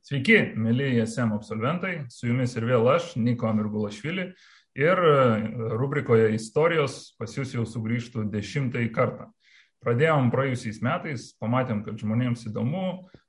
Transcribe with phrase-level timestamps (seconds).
[0.00, 4.30] Sveiki, mėly ISM absolventai, su jumis ir vėl aš, Niko Mirgulašvili,
[4.80, 5.16] ir e,
[5.76, 9.28] rubrikoje istorijos pas jūs jau sugrįžtų dešimtąjį kartą.
[9.84, 12.86] Pradėjom praėjusiais metais, pamatėm, kad žmonėms įdomu,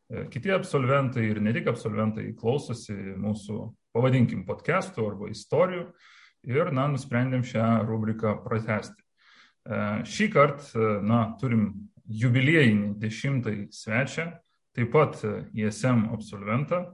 [0.07, 3.60] e, kiti absolventai ir ne tik absolventai klausosi mūsų,
[3.92, 5.90] pavadinkim, podcastų arba istorijų
[6.48, 9.04] ir, na, nusprendėm šią rubriką pratesti.
[9.68, 11.68] E, šį kartą, na, turim
[12.08, 14.30] jubiliejinį dešimtąjį svečią,
[14.78, 15.20] taip pat
[15.58, 16.86] ISM absolventą,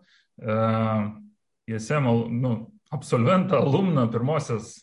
[1.67, 2.09] ISM
[2.41, 2.51] nu,
[2.93, 4.77] absolventą, alumną pirmosios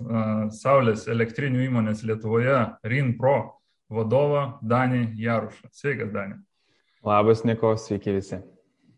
[0.55, 3.37] Saulės elektrinių įmonės Lietuvoje RINPRO
[3.95, 5.71] vadovą Danį Jarušą.
[5.73, 6.39] Sveikas, Danį.
[7.05, 8.41] Labas, Niko, sveiki visi.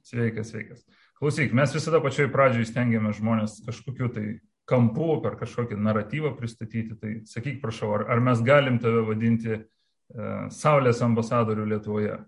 [0.06, 0.84] Sveikas, sveikas.
[1.16, 4.26] Klausyk, mes visada pačioj pradžioj stengiamės žmonės kažkokiu tai
[4.68, 6.98] kampu per kažkokį naratyvą pristatyti.
[7.00, 12.18] Tai sakyk, prašau, ar, ar mes galim tave vadinti uh, Saulės ambasadorių Lietuvoje?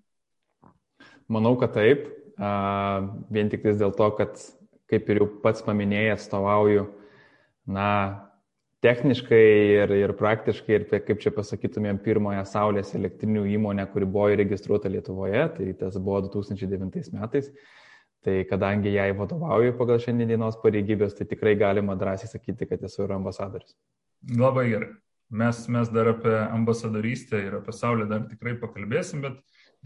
[1.28, 2.06] Manau, kad taip.
[2.38, 4.38] Uh, vien tik dėl to, kad,
[4.88, 6.84] kaip ir jau pats paminėjai, atstovauju,
[7.74, 7.88] na,
[8.84, 9.40] techniškai
[9.74, 15.42] ir, ir praktiškai, ir kaip čia pasakytumėm, pirmąją Saulės elektrinių įmonę, kuri buvo įregistruota Lietuvoje,
[15.56, 17.50] tai tas buvo 2009 metais.
[18.26, 23.14] Tai kadangi jai vadovauju pagal šiandienos pareigybės, tai tikrai galima drąsiai sakyti, kad esu ir
[23.14, 23.76] ambasadoris.
[24.38, 24.88] Labai gerai.
[25.38, 29.38] Mes, mes dar apie ambasadorystę ir apie Saulę dar tikrai pakalbėsim, bet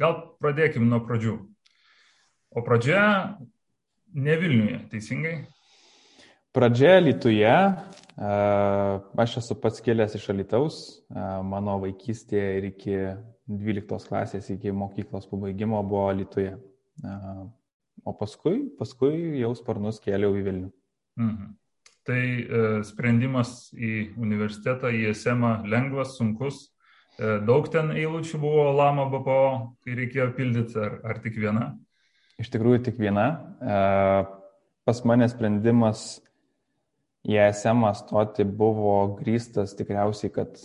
[0.02, 1.38] gal pradėkim nuo pradžių.
[2.52, 3.02] O pradžia
[4.12, 5.36] ne Vilniuje, teisingai?
[6.52, 7.54] Pradžia Lietuvoje,
[9.16, 10.76] Aš esu pats kilęs iš Alitaus,
[11.48, 12.96] mano vaikystė ir iki
[13.48, 16.58] 12 klasės, iki mokyklos pabaigimo buvo Lietuvoje.
[18.04, 20.70] O paskui, paskui jau sparnus kėliau į Vilnių.
[21.20, 21.50] Mhm.
[22.02, 26.71] Tai e, sprendimas į universitetą, į ESM lengvas, sunkus.
[27.22, 29.42] E, daug ten eilučių buvo Lama BPO,
[29.84, 31.68] kai reikėjo pildyti, ar, ar tik viena?
[32.42, 33.26] Iš tikrųjų, tik viena.
[33.62, 33.76] E,
[34.88, 36.22] pas mane sprendimas
[37.28, 40.58] į ESM stoti buvo grįstas tikriausiai, kad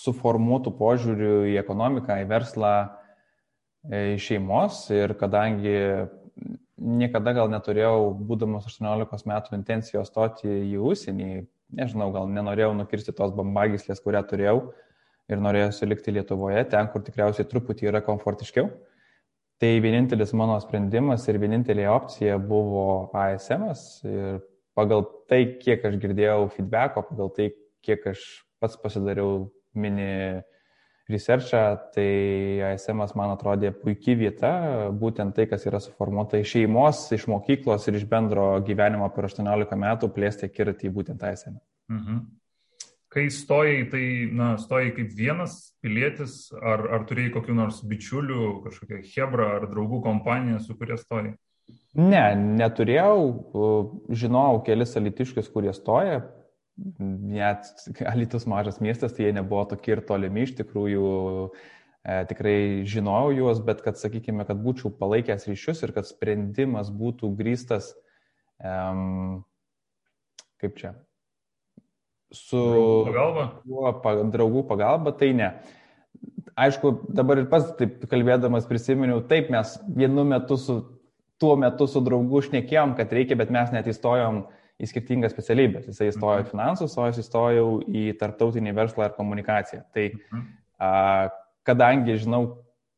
[0.00, 2.74] suformuotų požiūrių į ekonomiką, į verslą,
[3.90, 5.74] į šeimos ir kadangi
[6.80, 11.32] niekada gal neturėjau, būdamas 18 metų, intencijos stoti į užsienį,
[11.76, 14.70] nežinau, gal nenorėjau nukirsti tos bambagyslės, kurią turėjau
[15.30, 18.68] ir norėjau likti Lietuvoje, ten, kur tikriausiai truputį yra komfortiškiau.
[19.60, 23.66] Tai vienintelis mano sprendimas ir vienintelė opcija buvo ASM
[24.08, 24.38] ir
[24.78, 27.50] pagal tai, kiek aš girdėjau feedbacko, pagal tai,
[27.84, 28.22] kiek aš
[28.60, 30.40] pats pasidariau mini
[31.10, 31.62] researchą,
[31.94, 32.08] tai
[32.70, 34.52] ASM man atrodė puikia vieta,
[34.96, 39.78] būtent tai, kas yra suformuota iš šeimos, iš mokyklos ir iš bendro gyvenimo per 18
[39.84, 41.58] metų plėsti akiratį būtent ASM.
[41.90, 42.22] Mhm.
[43.10, 44.04] Kai stojai, tai,
[44.38, 49.98] na, stojai kaip vienas pilietis, ar, ar turėjai kokiu nors bičiuliu, kažkokią hebrą ar draugų
[50.04, 51.32] kompaniją, su kuria stojai?
[51.98, 52.22] Ne,
[52.60, 53.24] neturėjau,
[54.14, 56.20] žinojau kelis alitiškius, kurie stoja,
[57.00, 57.66] net
[58.06, 61.10] alitus mažas miestas, tai jie nebuvo tokie ir tolimi, iš tikrųjų.
[62.00, 67.28] E, tikrai žinojau juos, bet kad, sakykime, kad būčiau palaikęs ryšius ir kad sprendimas būtų
[67.36, 67.90] grįstas,
[68.56, 69.42] um,
[70.62, 70.94] kaip čia,
[72.34, 72.62] su
[73.08, 74.24] pagalba?
[74.30, 75.50] Draugų pagalba, tai ne.
[76.60, 80.80] Aišku, dabar ir pats taip kalbėdamas prisiminiau, taip mes vienu metu su
[81.40, 84.42] tuo metu su draugu šnekėjom, kad reikia, bet mes net įstojom
[84.80, 85.86] į skirtingas specialybės.
[85.88, 86.50] Jisai įstojo į mhm.
[86.52, 89.84] finansus, o aš įstojau į tarptautinį verslą ir komunikaciją.
[89.96, 90.42] Tai mhm.
[90.84, 90.90] a,
[91.68, 92.42] kadangi žinau,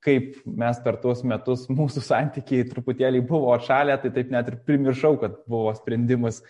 [0.02, 5.14] kaip mes per tuos metus mūsų santykiai truputėlį buvo atšalę, tai taip net ir primiršau,
[5.22, 6.42] kad buvo sprendimas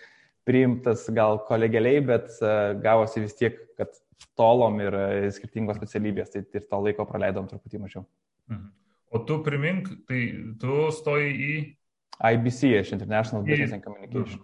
[0.47, 3.93] priimtas gal kolegeliai, bet a, gavosi vis tiek, kad
[4.39, 5.05] tolom ir a,
[5.35, 8.07] skirtingos specialybės, tai ir to laiko praleidom truputį mažiau.
[8.51, 8.71] Mhm.
[9.13, 10.23] O tu primink, tai
[10.61, 11.55] tu stoji į
[12.17, 14.41] IBC, iš International Business and Communication.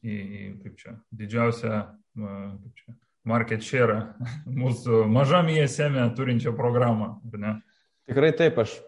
[0.00, 1.80] Į, į kaip čia, didžiausią,
[2.14, 2.94] kaip čia,
[3.28, 3.98] market share
[4.62, 7.58] mūsų mažam ISM turinčią programą, ne?
[8.10, 8.78] Tikrai taip, aš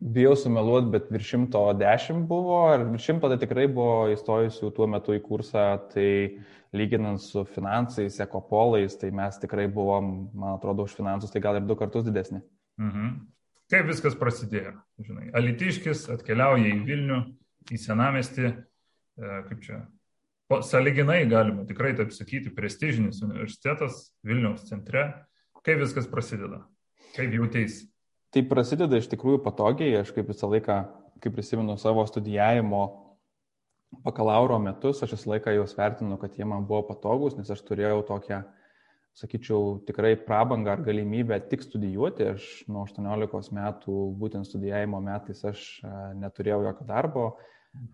[0.00, 5.14] bijau sumeluoti, bet virš 110 buvo, ir virš 100 tai tikrai buvo įstojusių tuo metu
[5.16, 6.40] į kursą, tai
[6.76, 11.68] lyginant su finansais, ekopolais, tai mes tikrai buvom, man atrodo, už finansus tai gal ir
[11.68, 12.40] du kartus didesni.
[12.80, 13.12] Mhm.
[13.70, 14.74] Kaip viskas prasidėjo?
[15.04, 17.20] Žinai, Alitiškis atkeliauja į Vilnių,
[17.70, 19.84] į senamestį, e, kaip čia,
[20.66, 25.04] saliginai galima tikrai taip sakyti, prestižinis universitetas Vilniaus centre.
[25.62, 26.64] Kaip viskas prasideda?
[27.14, 27.89] Kaip jautėsi?
[28.30, 30.76] Tai prasideda iš tikrųjų patogiai, aš kaip visą laiką,
[31.22, 32.82] kaip prisimenu savo studijavimo
[34.04, 38.04] bakalauro metus, aš visą laiką juos vertinu, kad jie man buvo patogus, nes aš turėjau
[38.06, 38.44] tokią
[39.18, 42.28] sakyčiau, tikrai prabangą ar galimybę tik studijuoti.
[42.36, 45.64] Aš nuo 18 metų, būtent studijavimo metais, aš
[46.20, 47.24] neturėjau jokio darbo.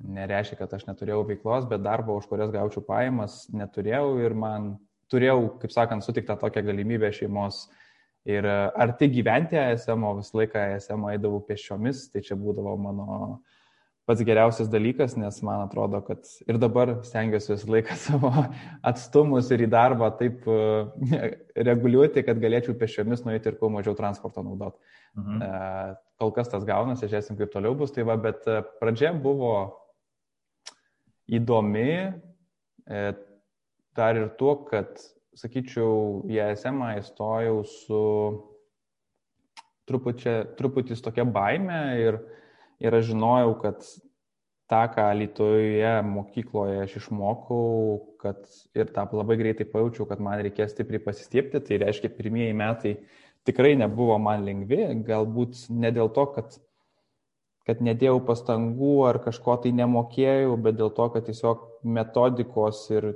[0.00, 4.70] Nereiškia, kad aš neturėjau veiklos, bet darbo, už kurias gaučiau pajamas, neturėjau ir man
[5.12, 7.66] turėjau, kaip sakant, sutiktą tokią galimybę šeimos
[8.26, 13.06] ir arti gyventi ASM, o visą laiką ASM eidavau pešiomis, tai čia būdavo mano
[14.06, 18.30] pats geriausias dalykas, nes man atrodo, kad ir dabar stengiuosi visą laiką savo
[18.86, 21.30] atstumus ir į darbą taip e,
[21.68, 24.78] reguliuoti, kad galėčiau pešiomis nueiti ir kuo mažiau transporto naudoti.
[25.18, 25.42] Mhm.
[25.42, 25.50] E,
[26.22, 29.56] kol kas tas gaunasi, žiūrėsim, kaip toliau bus, tai va, bet e, pradžia buvo
[31.26, 31.90] įdomi
[33.96, 35.00] dar ir tuo, kad,
[35.36, 38.00] sakyčiau, į ASM įstojau su
[39.86, 42.20] truputį tokia baime ir
[42.80, 43.86] ir aš žinojau, kad
[44.70, 48.42] tą, ką Lietuvoje mokykloje aš išmokau, kad
[48.76, 52.96] ir tą labai greitai pajaučiau, kad man reikės stipriai pasistiepti, tai reiškia, pirmieji metai
[53.46, 56.58] tikrai nebuvo man lengvi, galbūt ne dėl to, kad,
[57.66, 63.14] kad nedėjau pastangų ar kažko tai nemokėjau, bet dėl to, kad tiesiog metodikos ir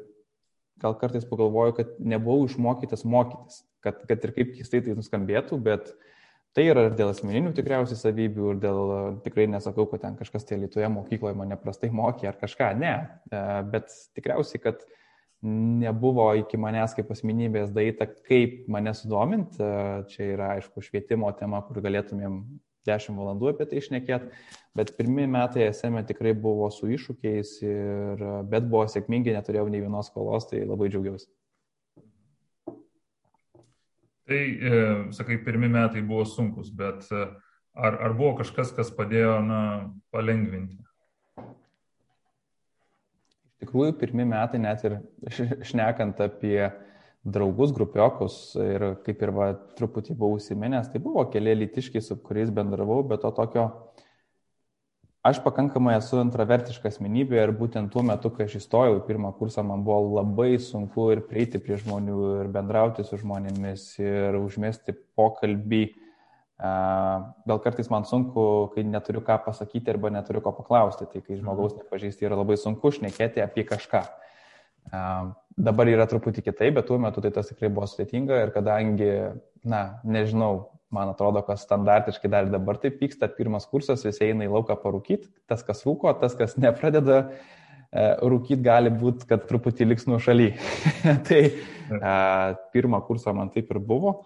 [0.81, 5.93] gal kartais pagalvoju, kad nebuvau išmokytas mokytis, kad, kad ir kaip keistai tai nuskambėtų, bet
[6.51, 8.81] Tai yra ir dėl asmeninių tikriausiai savybių, ir dėl,
[9.23, 12.95] tikrai nesakau, kad ten kažkas tai Lietuvoje mokykloje mane prastai mokė ar kažką, ne,
[13.31, 14.83] e, bet tikriausiai, kad
[15.47, 19.63] nebuvo iki manęs kaip asmenybės daita, kaip mane sudominti.
[19.63, 22.43] E, čia yra, aišku, švietimo tema, kur galėtumėm
[22.91, 24.31] 10 valandų apie tai išnekėti,
[24.77, 30.11] bet pirmie metai esame tikrai buvo su iššūkiais, ir, bet buvo sėkmingi, neturėjau nei vienos
[30.13, 31.31] skolos, tai labai džiaugiausi.
[34.31, 34.73] Tai, e,
[35.11, 37.25] sakai, pirmi metai buvo sunkus, bet e,
[37.75, 39.63] ar, ar buvo kažkas, kas padėjo na,
[40.15, 40.79] palengvinti?
[43.51, 45.01] Iš tikrųjų, pirmi metai net ir
[45.73, 46.71] šnekant apie
[47.25, 52.53] draugus, grupiokus ir kaip ir va, truputį buvau užsiminęs, tai buvo keli litiškiai, su kuriais
[52.55, 53.67] bendravau, bet to tokio
[55.21, 59.61] Aš pakankamai esu intravertiška asmenybė ir būtent tuo metu, kai aš įstojau į pirmą kursą,
[59.69, 65.83] man buvo labai sunku ir prieiti prie žmonių, ir bendrauti su žmonėmis, ir užmėsti pokalbį.
[66.57, 71.75] Gal kartais man sunku, kai neturiu ką pasakyti arba neturiu ko paklausti, tai kai žmogaus
[71.75, 71.85] mhm.
[71.85, 74.01] nepažįsti yra labai sunku šnekėti apie kažką.
[75.61, 79.09] Dabar yra truputį kitaip, bet tuo metu tai tas tikrai buvo sudėtinga ir kadangi,
[79.69, 84.53] na, nežinau, man atrodo, kad standartiškai dar dabar taip vyksta, pirmas kursas, visi eina į
[84.55, 90.09] lauką parūkyti, tas, kas rūko, tas, kas nepradeda e, rūkyti, gali būti, kad truputį liks
[90.09, 90.55] nuo šaly.
[91.29, 91.43] tai
[91.99, 92.15] a,
[92.75, 94.17] pirmą kursą man taip ir buvo,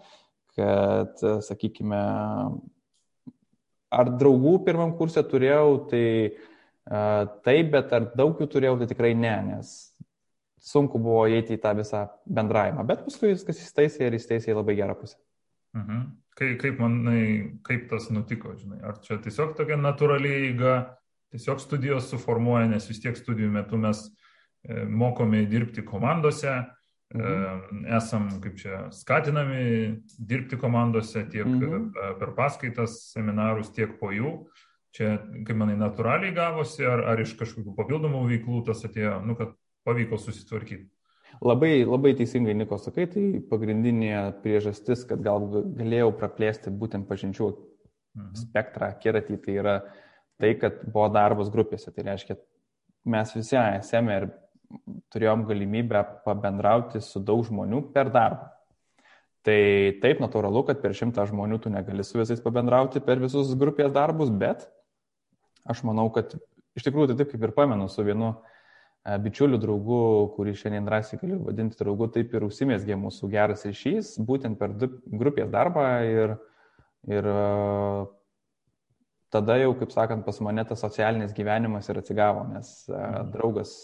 [0.55, 2.03] kad, sakykime,
[3.95, 6.07] ar draugų pirmam kursė turėjau, tai
[6.87, 9.75] a, taip, bet ar daug jų turėjau, tai tikrai ne, nes
[10.65, 14.77] sunku buvo įeiti į tą visą bendravimą, bet paskui viskas įstaisė ir įstaisė į labai
[14.79, 15.19] gerą pusę.
[15.77, 16.05] Mhm.
[16.39, 17.25] Kaip, kaip manai,
[17.67, 18.81] kaip tas nutiko, žinai?
[18.87, 20.75] Ar čia tiesiog tokia natūraliai eiga,
[21.35, 27.85] tiesiog studijos suformuoja, nes vis tiek studijų metu mes e, mokome dirbti komandose, e, mhm.
[28.01, 29.65] esam, kaip čia, skatinami
[30.19, 31.91] dirbti komandose tiek mhm.
[32.23, 34.39] Per paskaitas, seminarus, tiek po jų.
[34.95, 35.17] Čia,
[35.47, 39.55] kaip manai, natūraliai gavosi, ar, ar iš kažkokių papildomų veiklų tas atėjo, nu, kad
[39.85, 40.89] pavyko susitvarkyti?
[41.43, 44.15] Labai, labai teisingai, Niko, sakai, tai pagrindinė
[44.45, 48.33] priežastis, kad gal galėjau praplėsti būtent pažinčių mhm.
[48.45, 49.75] spektrą, kiratį, tai yra
[50.41, 51.91] tai, kad buvo darbas grupėse.
[51.95, 52.39] Tai reiškia,
[53.11, 54.29] mes visi esame ir
[55.15, 58.51] turėjom galimybę pabendrauti su daug žmonių per darbą.
[59.45, 59.61] Tai
[60.01, 64.31] taip natūralu, kad per šimtą žmonių tu negali su visais pabendrauti per visus grupės darbus,
[64.33, 64.65] bet
[65.69, 66.33] aš manau, kad
[66.79, 68.54] iš tikrųjų tai taip kaip ir pamenu su vienu uh,
[69.05, 70.01] bičiulių draugų,
[70.37, 75.51] kurį šiandien drąsiai galiu vadinti draugu, taip ir užsimėsgė mūsų geras ryšys, būtent per grupės
[75.53, 76.33] darbą ir,
[77.13, 77.29] ir
[79.35, 83.33] tada jau, kaip sakant, pas mane tas socialinis gyvenimas ir atsigavo, nes mhm.
[83.35, 83.77] draugas,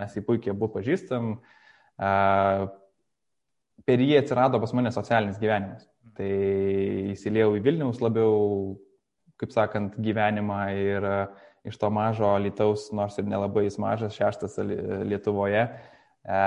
[0.00, 1.34] mes jį puikiai abu pažįstam,
[3.84, 5.84] per jį atsirado pas mane socialinis gyvenimas.
[6.16, 6.32] Tai
[7.12, 8.32] įsiliejau į Vilniaus labiau,
[9.40, 14.58] kaip sakant, gyvenimą ir uh, iš to mažo Lietuvos, nors ir nelabai jis mažas, šeštas
[15.08, 15.66] Lietuvoje,
[16.24, 16.44] e,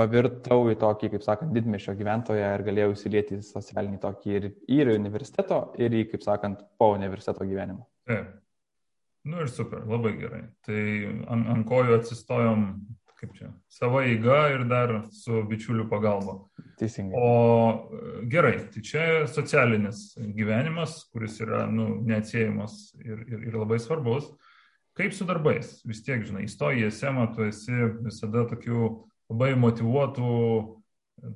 [0.00, 4.46] pavirtau į tokį, kaip sakant, didmešio gyventoją ir galėjau įsilieti į socialinį tokį ir,
[4.80, 7.84] ir universiteto, ir į, kaip sakant, po universiteto gyvenimą.
[8.08, 8.38] Taip.
[9.28, 10.46] Nu ir super, labai gerai.
[10.64, 10.82] Tai
[11.28, 12.62] ant, ant kojų atsistojom
[13.20, 16.38] kaip čia, savo eiga ir dar su bičiulių pagalba.
[16.80, 17.20] Teisingai.
[17.20, 24.30] O gerai, tai čia socialinis gyvenimas, kuris yra nu, neatsiejamas ir, ir, ir labai svarbus.
[24.96, 25.78] Kaip su darbais?
[25.86, 28.88] Vis tiek, žinai, įstoji į SEMą, tu esi visada tokių
[29.30, 30.32] labai motivuotų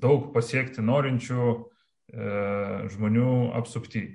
[0.01, 1.61] daug pasiekti norinčių e,
[2.97, 4.07] žmonių apsupti.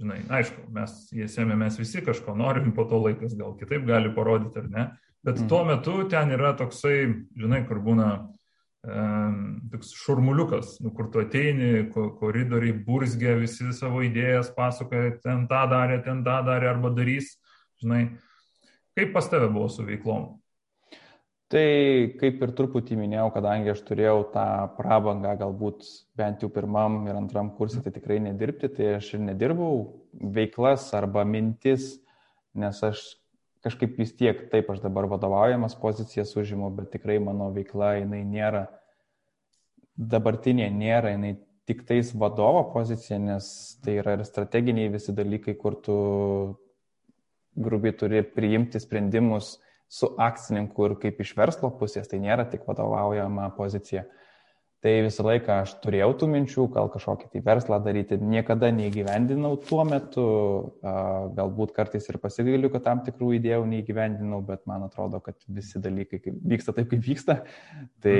[0.00, 4.62] Žinai, aišku, mes JSM mes visi kažko norim, po to laikas gal kitaip gali parodyti
[4.62, 4.84] ar ne,
[5.26, 6.98] bet tuo metu ten yra toksai,
[7.38, 8.10] žinai, kur būna
[9.70, 16.00] toks šurmuliukas, nu, kur tu ateini, koridoriai burzgia, visi savo idėjas pasakoja, ten tą darė,
[16.04, 17.34] ten tą darė arba darys,
[17.82, 18.06] žinai.
[18.96, 20.40] Kaip pas tave buvo su veiklom?
[21.50, 21.66] Tai
[22.20, 24.46] kaip ir truputį minėjau, kadangi aš turėjau tą
[24.76, 25.82] prabangą galbūt
[26.16, 29.80] bent jau pirmam ir antram kursui, tai tikrai nedirbti, tai aš ir nedirbau
[30.14, 31.96] veiklas arba mintis,
[32.54, 33.02] nes aš
[33.64, 38.66] kažkaip vis tiek, taip aš dabar vadovaujamas pozicijas užimu, bet tikrai mano veikla jinai nėra,
[39.96, 41.34] dabartinė nėra, jinai
[41.68, 43.46] tik tais vadovo pozicija, nes
[43.84, 45.96] tai yra ir strateginiai visi dalykai, kur tu
[47.60, 49.58] grubiai turi priimti sprendimus
[49.90, 54.06] su akcininku ir kaip iš verslo pusės, tai nėra tik vadovaujama pozicija.
[54.80, 59.82] Tai visą laiką aš turėjau tų minčių, gal kažkokį tai verslą daryti, niekada neįgyvendinau tuo
[59.84, 60.24] metu,
[61.36, 66.22] galbūt kartais ir pasigailiu, kad tam tikrų idėjų neįgyvendinau, bet man atrodo, kad visi dalykai
[66.24, 67.36] vyksta taip, kaip vyksta.
[68.00, 68.16] Tai,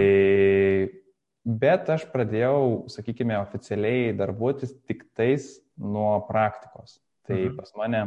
[1.64, 2.60] bet aš pradėjau,
[2.92, 6.98] sakykime, oficialiai darbuotis tik tais nuo praktikos.
[7.24, 7.56] Tai mhm.
[7.56, 8.04] pas mane,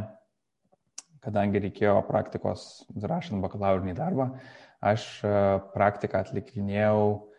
[1.25, 4.35] kadangi reikėjo praktikos rašant bakalaurinį darbą,
[4.93, 5.09] aš
[5.73, 7.32] praktiką atlikinėjau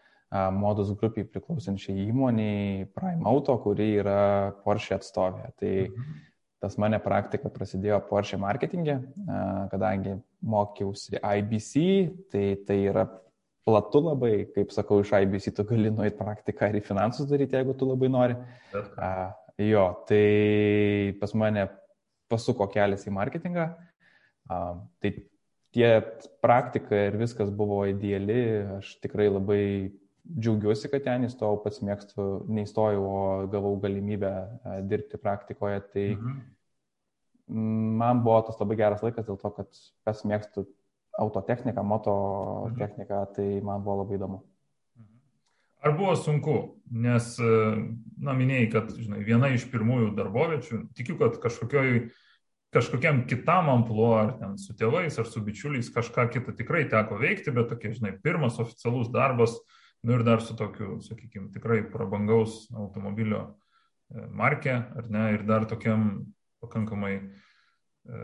[0.55, 5.51] modus grupiai priklausančiai įmoniai Prime Auto, kuri yra Porsche atstovė.
[5.61, 6.23] Tai mhm.
[6.65, 8.99] tas mane praktika prasidėjo Porsche marketingė,
[9.73, 11.85] kadangi mokiausi IBC,
[12.33, 13.07] tai tai yra
[13.65, 17.77] platu labai, kaip sakau, iš IBC tu gali nueiti praktiką ir į finansus daryti, jeigu
[17.79, 18.37] tu labai nori.
[19.01, 21.69] A, jo, tai pas mane
[22.29, 23.71] pasuko kelias į marketingą.
[24.53, 24.59] A,
[25.01, 25.15] tai
[25.75, 25.91] tie
[26.45, 28.41] praktika ir viskas buvo ideali,
[28.77, 29.63] aš tikrai labai
[30.25, 33.19] džiaugiuosi, kad ten įstojau, pats mėgstu, neįstojau, o
[33.53, 35.83] gavau galimybę e, dirbti praktikoje.
[35.93, 36.41] Tai mhm.
[38.01, 40.67] man buvo tas labai geras laikas dėl to, kad pats mėgstu
[41.21, 43.37] autotechniką, mototechniką, mhm.
[43.37, 44.43] tai man buvo labai įdomu.
[45.85, 47.55] Ar buvo sunku, nes, e,
[48.17, 52.07] na, minėjai, kad, žinai, viena iš pirmųjų darboviečių, tikiu, kad kažkokioj,
[52.73, 57.53] kažkokiam kitam ampluo, ar ten su tėvais, ar su bičiuliais kažką kitą tikrai teko veikti,
[57.55, 62.67] bet tokie, žinai, pirmas oficialus darbas, uh, Nu ir dar su tokiu, sakykime, tikrai prabangaus
[62.77, 66.11] automobilio e, markė, ar ne, ir dar tokiam
[66.61, 68.19] pakankamai e,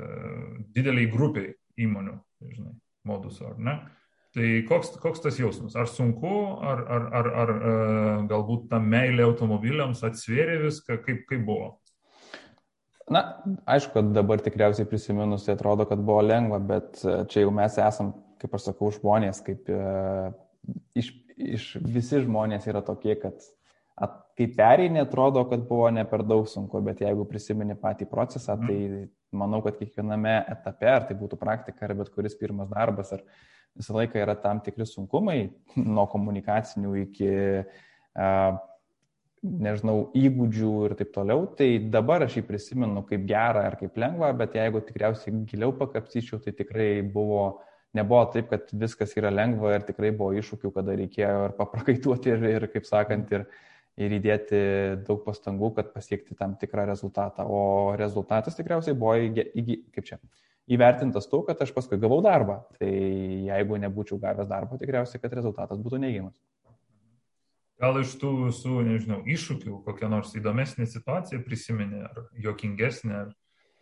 [0.77, 2.19] dideliai grupiai įmonių,
[2.53, 2.75] žinai,
[3.09, 3.79] moduso, ar ne.
[4.37, 5.75] Tai koks, koks tas jausmas?
[5.75, 6.31] Ar sunku,
[6.63, 7.71] ar, ar, ar, ar e,
[8.31, 11.73] galbūt ta meilė automobiliams atsvėrė viską, kaip, kaip buvo?
[13.11, 13.25] Na,
[13.67, 17.81] aišku, kad dabar tikriausiai prisiminus tai atrodo, kad buvo lengva, bet e, čia jau mes
[17.83, 19.81] esam, kaip aš sakau, žmonės, kaip e,
[21.03, 21.11] iš,
[21.57, 23.41] iš visi žmonės yra tokie, kad
[24.01, 28.57] at, kai perėjai, atrodo, kad buvo ne per daug sunku, bet jeigu prisimeni patį procesą,
[28.61, 29.13] tai mhm.
[29.43, 33.25] manau, kad kiekviename etape, ar tai būtų praktika, ar bet kuris pirmas darbas, ar
[33.79, 35.39] visą laiką yra tam tikri sunkumai,
[35.97, 37.33] nuo komunikacinių iki,
[38.19, 38.53] uh,
[39.41, 44.35] nežinau, įgūdžių ir taip toliau, tai dabar aš jį prisimenu kaip gerą ar kaip lengvą,
[44.37, 49.75] bet jeigu tikriausiai giliau pakapsyčiau, tai tikrai buvo uh, nebuvo taip, kad viskas yra lengva
[49.77, 53.47] ir tikrai buvo iššūkių, kada reikėjo ir paprakaituoti ir, ir kaip sakant, ir,
[54.01, 54.61] ir įdėti
[55.07, 57.47] daug pastangų, kad pasiekti tam tikrą rezultatą.
[57.49, 60.21] O rezultatas tikriausiai buvo, įgy, kaip čia,
[60.71, 62.61] įvertintas tuo, kad aš paskui gavau darbą.
[62.79, 66.37] Tai jeigu nebūčiau gavęs darbo, tikriausiai, kad rezultatas būtų neigiamas.
[67.81, 73.31] Gal iš tų visų, nežinau, iššūkių kokią nors įdomesnę situaciją prisiminė, ar jokingesnę, ar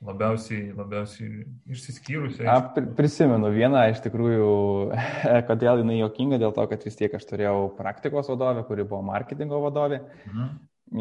[0.05, 1.43] labiausiai, labiausiai
[1.75, 2.47] išsiskyrusi.
[2.47, 2.61] A,
[2.99, 4.53] prisimenu vieną iš tikrųjų,
[5.51, 9.61] kodėl jinai jokinga, dėl to, kad vis tiek aš turėjau praktikos vadovę, kuri buvo marketingo
[9.67, 10.03] vadovė.
[10.31, 10.49] Mhm.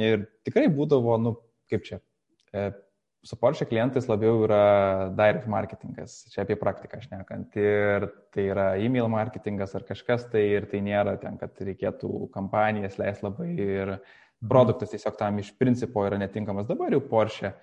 [0.02, 1.38] Ir tikrai būdavo, nu,
[1.72, 2.02] kaip čia,
[2.52, 2.72] e,
[3.28, 4.64] su Porsche klientais labiau yra
[5.16, 7.56] direct marketingas, čia apie praktiką šnekant.
[7.60, 12.98] Ir tai yra email marketingas ar kažkas tai, ir tai nėra ten, kad reikėtų kampanijas
[13.00, 14.50] leis labai ir mhm.
[14.50, 16.68] produktas tiesiog tam iš principo yra netinkamas.
[16.70, 17.54] Dabar jau Porsche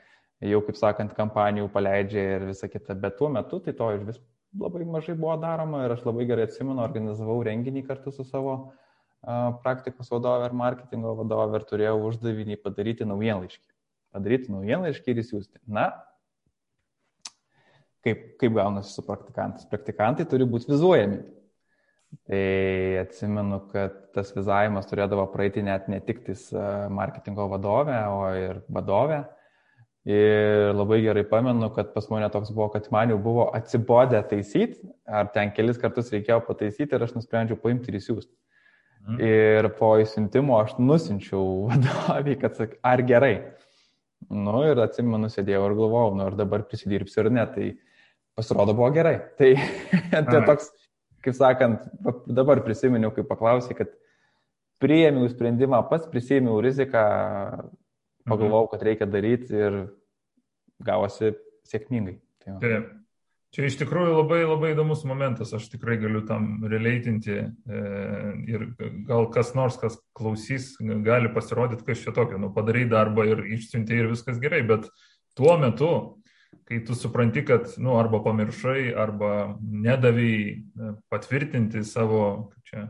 [0.43, 4.23] jau, kaip sakant, kampanijų paleidžia ir visa kita, bet tuo metu tai to iš vis
[4.61, 8.57] labai mažai buvo daroma ir aš labai gerai atsimenu, organizavau renginį kartu su savo
[9.65, 13.65] praktikos vadovė ir marketingo vadovė ir turėjau uždavinį padaryti naujienlaiškį.
[14.15, 15.63] Padaryti naujienlaiškį ir įsiųsti.
[15.67, 15.89] Na,
[18.05, 19.67] kaip, kaip gaunasi su praktikantais?
[19.71, 21.23] Praktikantai turi būti vizuojami.
[22.29, 22.43] Tai
[23.01, 26.45] atsimenu, kad tas vizavimas turėdavo praeiti net ne tik tais
[26.95, 29.25] marketingo vadovę, o ir vadovę.
[30.05, 34.83] Ir labai gerai pamenu, kad pas mane toks buvo, kad man jau buvo atsibodę taisyti,
[35.09, 38.35] ar ten kelis kartus reikėjo pataisyti ir aš nusprendžiau paimti ir įsiųsti.
[39.05, 39.21] Mhm.
[39.25, 43.35] Ir po įsiuntimo aš nusinčiau vadoviai, kad sak, ar gerai.
[44.29, 47.67] Nu ir atsimenu, sėdėjau ir galvojau, nu ir dabar prisidirbsiu ir ne, tai
[48.37, 49.19] pasirodo buvo gerai.
[49.39, 49.51] Tai,
[50.13, 50.69] tai toks,
[51.25, 51.85] kaip sakant,
[52.29, 53.93] dabar prisiminiau, kai paklausai, kad
[54.85, 57.05] priėmiau sprendimą, pats prisėmiau riziką,
[58.29, 59.81] pagalvojau, kad reikia daryti ir
[60.85, 61.35] gavosi
[61.69, 62.19] sėkmingai.
[62.45, 62.93] Tai Taip.
[63.55, 67.83] Čia iš tikrųjų labai labai įdomus momentas, aš tikrai galiu tam releitinti e,
[68.51, 68.65] ir
[69.07, 70.73] gal kas nors, kas klausys,
[71.07, 74.89] gali pasirodyti, kas čia tokio, nu padarai darbą ir išsiunti ir viskas gerai, bet
[75.39, 75.93] tuo metu,
[76.67, 79.31] kai tu supranti, kad, nu, arba pamiršai, arba
[79.63, 82.25] nedavėjai e, patvirtinti savo,
[82.67, 82.89] čia,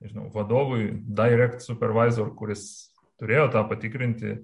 [0.00, 4.36] nežinau, vadovui, direct supervisor, kuris turėjo tą patikrinti,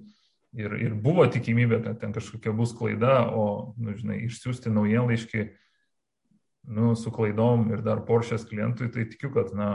[0.56, 5.46] ir, ir buvo tikimybė, kad ten kažkokia bus klaida, o, nu, žinai, išsiųsti naujienlaiškį,
[6.76, 9.70] nu, su klaidom ir dar Porsche's klientui, tai tikiu, kad, na,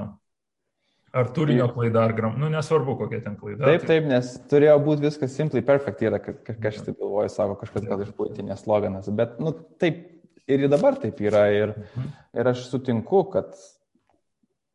[1.17, 3.65] ar turinio klaida, ar gram, nu, nesvarbu, kokia ten klaida.
[3.65, 3.95] Taip, tai...
[3.95, 8.63] taip, nes turėjo būti viskas simply perfect, yra, kažkas taip galvoja, sako kažkas gal išpūtinės
[8.65, 10.05] sloganas, bet, nu, taip,
[10.47, 12.13] ir dabar taip yra, ir, mhm.
[12.37, 13.57] ir aš sutinku, kad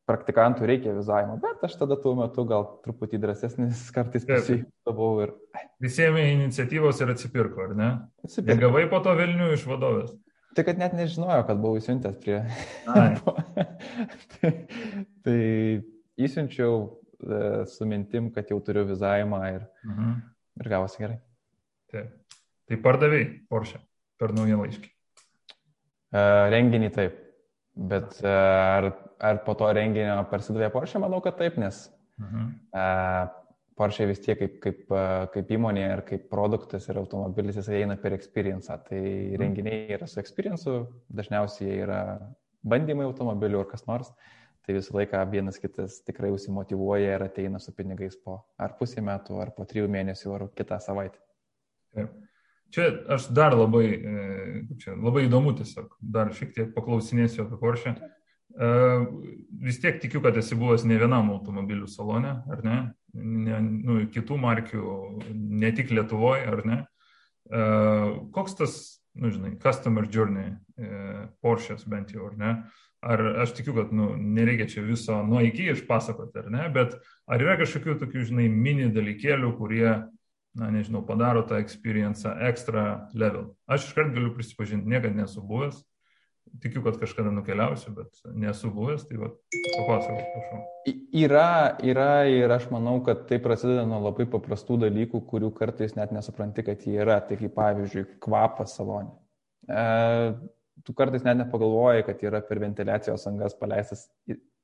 [0.08, 5.34] praktikantų reikia vizavimo, bet aš tada tuo metu gal truputį drąsesnis kartais pasijutau ir...
[5.82, 7.90] Visiems iniciatyvos ir atsipirko, ar ne?
[8.26, 8.60] Atsipirko.
[8.66, 10.12] Gavai po to Vilnių iš vadovės.
[10.52, 12.42] Tai kad net nežinojau, kad buvau įsiuntęs prie...
[14.34, 14.50] tai,
[15.24, 15.38] tai
[16.20, 17.38] įsiunčiau e,
[17.72, 20.18] su mintim, kad jau turiu vizavimą ir, mhm.
[20.60, 21.18] ir gavosi gerai.
[21.92, 22.12] Taip.
[22.68, 23.80] Tai pardavėjai Porsche
[24.20, 24.92] per naują laiškį.
[26.12, 27.21] E, renginį taip.
[27.72, 31.86] Bet e, ar, ar po to renginio parsidavė Porsche, manau, kad taip, nes
[32.20, 32.50] mhm.
[32.76, 33.30] uh,
[33.78, 34.92] Porsche vis tiek kaip, kaip,
[35.32, 38.68] kaip įmonė ir kaip produktas ir automobilis jis eina per experience.
[38.68, 39.40] Tai mhm.
[39.40, 40.76] renginiai yra su experience,
[41.08, 42.02] dažniausiai yra
[42.62, 44.12] bandymai automobilių ar kas nors.
[44.62, 49.40] Tai visą laiką vienas kitas tikrai užsimotivuoja ir ateina su pinigais po ar pusę metų,
[49.42, 51.18] ar po trijų mėnesių, ar kitą savaitę.
[51.96, 52.12] Taip.
[52.72, 57.92] Čia aš dar labai, e, čia, labai įdomu tiesiog, dar šiek tiek paklausinėsiu apie Porsche.
[57.92, 58.70] E,
[59.60, 62.78] vis tiek tikiu, kad esi buvęs ne vienam automobilių salone, ar ne?
[63.12, 64.94] ne nu, kitų markių,
[65.36, 66.78] ne tik Lietuvoje, ar ne?
[67.52, 67.66] E,
[68.32, 68.78] koks tas,
[69.20, 70.54] nu, žinai, customer journey
[71.44, 72.54] Porsche's bent jau, ar ne?
[73.04, 76.64] Ar aš tikiu, kad nu, nereikia čia viso nuo iki išpasakoti, ar ne?
[76.72, 76.96] Bet
[77.28, 79.88] ar yra kažkokių tokių, žinai, mini dalykėlių, kurie
[80.58, 83.52] na nežinau, padaro tą experience extra level.
[83.66, 85.80] Aš iškart galiu prisipažinti, niekada nesu buvęs,
[86.60, 90.62] tikiu, kad kažkada nukeliausiu, bet nesu buvęs, tai papasakok, prašau.
[91.16, 96.12] Yra, yra ir aš manau, kad tai prasideda nuo labai paprastų dalykų, kurių kartais net
[96.12, 97.20] nesupranti, kad jie yra.
[97.24, 99.12] Tai kaip pavyzdžiui, kvapas salonė.
[99.68, 99.82] E,
[100.84, 104.08] tu kartais net nepagalvoji, kad yra per ventiliacijos angas paleistas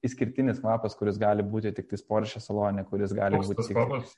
[0.05, 3.69] išskirtinis kvapas, kuris gali būti tik tai Porsche salonė, kuris gali Koks būti...
[3.71, 3.79] Tik...
[3.79, 4.17] Kvapas?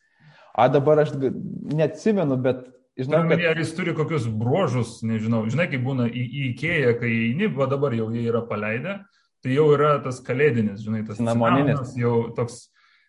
[0.54, 2.66] A dabar aš neatsimenu, bet
[3.00, 3.40] Žinau, kad...
[3.48, 5.44] Ar jis turi kokius bruožus, nežinau.
[5.48, 8.98] Žinai, kaip būna į, į Ikėją, kai eini, va dabar jau jie yra paleidę,
[9.40, 11.94] tai jau yra tas kalėdinis, žinai, tas namoninis.
[11.96, 12.66] Jau toks,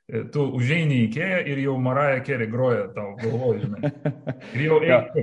[0.07, 3.91] e, tu užeini į Ikėją ir jau Maraja Kerė groja tau galvoje, žinai.
[4.55, 5.17] Ir jau eik.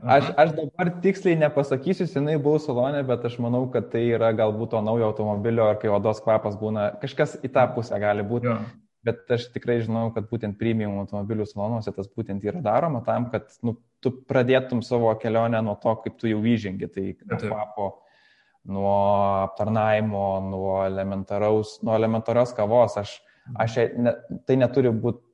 [0.00, 4.74] Aš, aš dabar tiksliai nepasakysiu, senai buvau salonė, bet aš manau, kad tai yra galbūt
[4.74, 8.50] to naujo automobilio, ar kai odos kvapas būna, kažkas į tą pusę gali būti.
[8.50, 8.58] Jo.
[9.06, 13.48] Bet aš tikrai žinau, kad būtent premium automobilių salonuose tas būtent yra daroma tam, kad
[13.64, 17.88] nu, tu pradėtum savo kelionę nuo to, kaip tu jau įžengi, tai nuo kvapo,
[18.68, 18.92] nuo
[19.46, 22.98] aptarnaimo, nuo elementaraus, nuo elementarios kavos.
[23.00, 23.16] Aš,
[23.56, 24.12] aš, ne,
[24.44, 25.24] tai neturi būti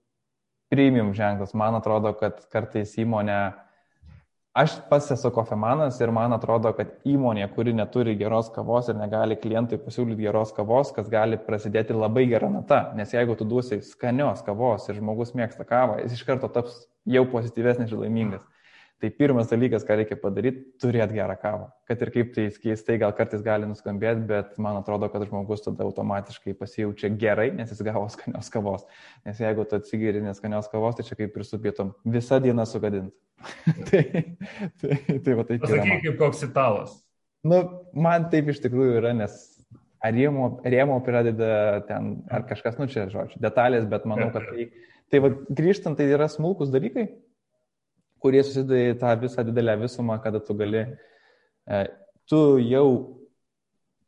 [0.70, 1.54] premium ženklas.
[1.58, 3.40] Man atrodo, kad kartais įmonė
[4.56, 9.36] Aš pats esu kofemanas ir man atrodo, kad įmonė, kuri neturi geros kavos ir negali
[9.36, 12.78] klientui pasiūlyti geros kavos, kas gali prasidėti labai gera nata.
[12.96, 17.26] Nes jeigu tu duosi skanios kavos ir žmogus mėgsta kavą, jis iš karto taps jau
[17.34, 18.48] pozityvesnis ir laimingas.
[18.96, 21.66] Tai pirmas dalykas, ką reikia padaryti, turėti gerą kavą.
[21.88, 25.84] Kad ir kaip tai keistai gal kartais gali nuskambėti, bet man atrodo, kad žmogus tada
[25.84, 28.86] automatiškai pasijaučia gerai, nes jis gavo skanios kavos.
[29.28, 33.12] Nes jeigu tu atsigeri neskanios kavos, tai čia kaip ir su pietom visą dieną sugadint.
[33.90, 34.06] tai,
[34.80, 35.66] tai, tai va taip.
[35.66, 36.96] Pasakyk, kaip koks italas.
[37.44, 37.60] Nu,
[37.92, 39.36] man taip iš tikrųjų yra, nes
[40.00, 44.70] ar rėmo, rėmo pradeda ten, ar kažkas, nu čia, žodžiu, detalės, bet manau, kad tai,
[45.12, 47.10] tai va, grįžtant, tai yra smulkus dalykai,
[48.22, 50.82] kurie susideda į tą visą didelę visumą, kada tu gali,
[51.68, 51.84] e,
[52.30, 52.88] tu jau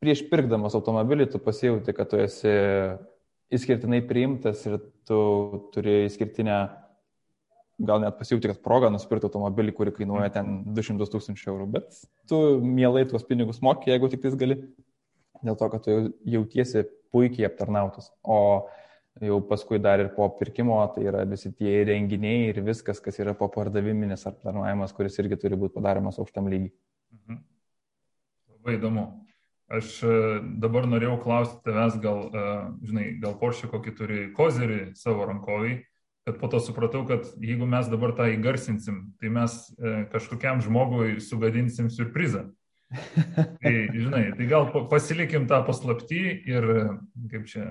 [0.02, 2.52] prieš pirkdamas automobilį, tu pasijauti, kad tu esi
[3.54, 5.20] išskirtinai priimtas ir tu
[5.74, 6.58] turi išskirtinę,
[7.88, 12.38] gal net pasijauti, kad progą nusipirkti automobilį, kurį kainuoja ten 200 tūkstančių eurų, bet tu
[12.62, 14.60] mielai tuos pinigus moki, jeigu tik tais gali.
[15.38, 15.92] dėl to, kad tu
[16.26, 16.82] jautiesi
[17.14, 18.10] puikiai aptarnautas.
[18.26, 18.66] O
[19.24, 23.34] jau paskui dar ir po pirkimo, tai yra visi tie renginiai ir viskas, kas yra
[23.38, 26.74] po pardaviminis aptarnavimas, kuris irgi turi būti padaromas aukštam lygiai.
[27.18, 27.40] Mhm.
[28.58, 29.06] Labai įdomu.
[29.68, 30.10] Aš e,
[30.62, 32.44] dabar norėjau klausti tavęs, gal, e,
[32.88, 35.74] žinai, gal Porsche kokį turi kozerį savo rankovį,
[36.28, 41.18] bet po to supratau, kad jeigu mes dabar tą įgarsinsim, tai mes e, kažkokiam žmogui
[41.20, 42.46] sugadinsim surprizą.
[42.88, 46.66] Tai, žinai, tai gal pasilikim tą paslapti ir,
[47.28, 47.66] kaip čia,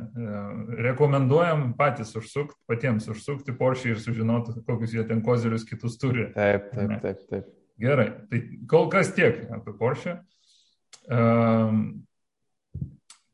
[0.86, 6.28] rekomenduojam patys užsukti, patiems užsukti Porsche ir sužinoti, kokius jie ten kozerius kitus turi.
[6.36, 7.50] Taip, taip, taip, taip.
[7.82, 10.20] Gerai, tai kol kas tiek apie Porsche.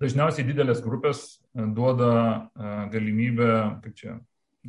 [0.04, 3.50] Dažniausiai didelės grupės e, duoda e, galimybę,
[3.86, 4.18] kaip čia,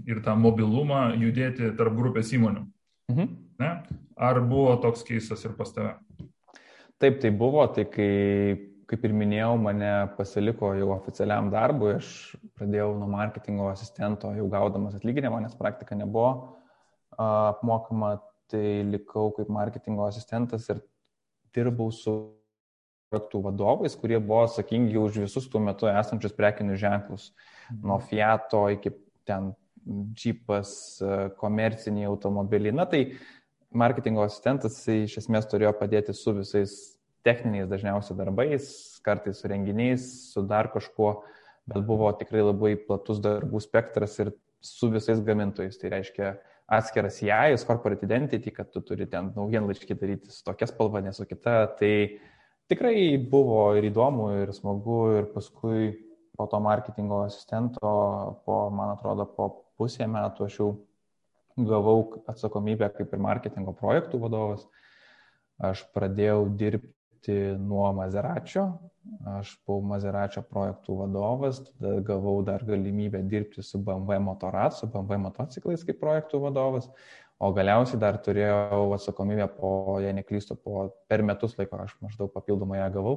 [0.06, 2.62] ir tą mobilumą judėti tarp grupės įmonių.
[3.10, 3.32] Mhm.
[3.62, 3.70] Ne?
[4.14, 5.96] Ar buvo toks keisas ir pas tave?
[7.04, 8.12] Taip, tai buvo, tai kai,
[8.88, 12.06] kaip ir minėjau, mane pasiliko jau oficialiam darbui, aš
[12.56, 16.30] pradėjau nuo marketingo asistento, jau gaudamas atlyginimą, nes praktika nebuvo
[17.20, 18.14] apmokama,
[18.48, 20.80] tai likau kaip marketingo asistentas ir
[21.52, 22.14] dirbau su
[23.12, 27.28] projektų vadovais, kurie buvo atsakingi už visus tuo metu esančius prekinius ženklus.
[27.84, 28.96] Nuo Fiato iki
[29.28, 29.52] ten
[30.16, 31.02] džipas,
[31.36, 32.72] komerciniai automobiliai.
[32.72, 33.04] Na tai
[33.76, 36.93] marketingo asistentas iš esmės turėjo padėti su visais
[37.24, 38.68] techniniais dažniausiai darbais,
[39.04, 41.16] kartais su renginiais, su dar kažkuo,
[41.70, 44.34] bet buvo tikrai labai platus darbų spektras ir
[44.64, 45.78] su visais gamintojais.
[45.80, 46.34] Tai reiškia
[46.66, 51.26] atskiras JAIS, corporate identity, kad tu turi ten naujienlaiškį daryti su tokia spalva, ne su
[51.28, 51.58] kita.
[51.80, 51.92] Tai
[52.72, 52.96] tikrai
[53.30, 55.92] buvo ir įdomu, ir smagu, ir paskui
[56.34, 57.92] po to marketingo asistento,
[58.44, 60.70] po, man atrodo, po pusę metų aš jau
[61.54, 64.64] gavau atsakomybę kaip ir marketingo projektų vadovas.
[65.62, 66.90] Aš pradėjau dirbti
[67.32, 68.64] nuo Mazeračio,
[69.38, 75.20] aš buvau Mazeračio projektų vadovas, tada gavau dar galimybę dirbti su BMW Motorat, su BMW
[75.28, 76.90] motociklais kaip projektų vadovas.
[77.42, 82.78] O galiausiai dar turėjau atsakomybę po, jei neklystu, po per metus laiko aš maždaug papildomai
[82.78, 83.16] ją gavau.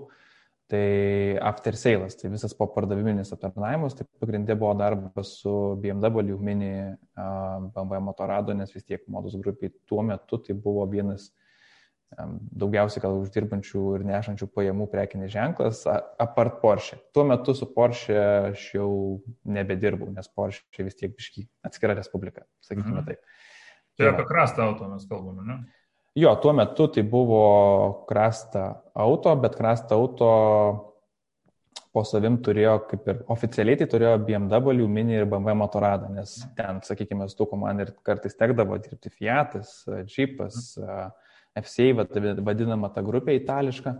[0.67, 6.71] Tai after sales, tai visas po pardaviminis aptarnavimas, tai pagrindė buvo darbas su BMW Mini
[7.15, 11.29] BMW Motorado, nes vis tiek modus grupiai tuo metu tai buvo vienas
[12.17, 16.99] daugiausiai gal uždirbančių ir nešančių pajamų prekinis ženklas, apart Porsche.
[17.13, 18.17] Tuo metu su Porsche
[18.53, 18.91] aš jau
[19.45, 23.09] nebedirbau, nes Porsche vis tiek biški atskira respublika, sakykime mhm.
[23.11, 23.43] taip.
[23.97, 25.59] Čia apie krastą auto mes kalbame, ne?
[26.17, 30.29] Jo, tuo metu tai buvo krastą auto, bet krastą auto
[31.93, 36.81] po savim turėjo, kaip ir oficialiai tai turėjo BMW, Mini ir BMW motoradą, nes ten,
[36.85, 40.77] sakykime, stuko man ir kartais tekdavo dirbti Fiatas, Jeepas,
[41.61, 42.05] FCA,
[42.45, 43.93] vadinama ta grupė itališka,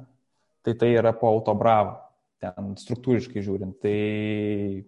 [0.65, 1.95] tai tai yra po Auto Bravo,
[2.43, 4.85] ten struktūriškai žiūrint, tai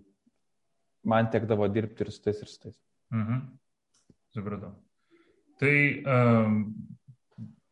[1.09, 2.77] man tekdavo dirbti ir su tais, ir su tais.
[3.15, 3.43] Mhm.
[4.35, 4.73] Supratau.
[5.59, 5.75] Tai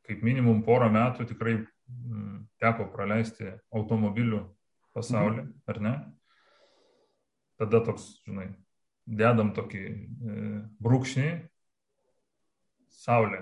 [0.07, 1.59] kaip minimum porą metų tikrai
[2.61, 4.41] teko praleisti automobilių
[4.97, 5.57] pasaulį, mhm.
[5.69, 5.93] ar ne?
[7.57, 8.51] Tada toks, žinai,
[9.07, 9.93] dedam tokį e,
[10.83, 11.29] brūkšnį,
[12.99, 13.41] saulė.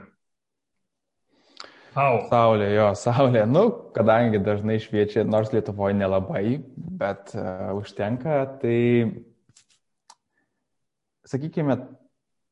[1.96, 2.26] How?
[2.28, 3.46] Saulė, jo, saulė.
[3.48, 8.82] Nu, kadangi dažnai šviečia, nors Lietuvoje nelabai, bet uh, užtenka, tai,
[11.32, 11.78] sakykime,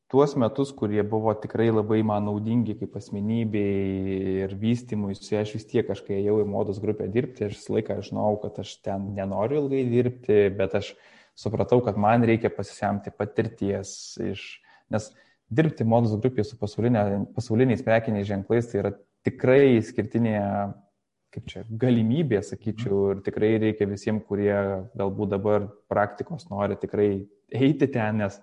[0.08, 5.68] tuos metus, kurie buvo tikrai labai man naudingi kaip asmenybei ir vystymui, su aš vis
[5.68, 9.66] tiek kažkai ėjau į modos grupę dirbti, aš visą laiką žinau, kad aš ten nenoriu
[9.66, 10.94] ilgai dirbti, bet aš
[11.36, 14.52] supratau, kad man reikia pasisemti patirties iš,
[14.88, 15.12] nes
[15.52, 20.38] dirbti modos grupėje su pasauliniais prekiniais ženklais tai yra tikrai skirtinė
[21.34, 24.54] kaip čia, galimybė, sakyčiau, ir tikrai reikia visiems, kurie
[24.94, 27.08] galbūt dabar praktikos nori tikrai
[27.54, 28.38] eiti ten, nes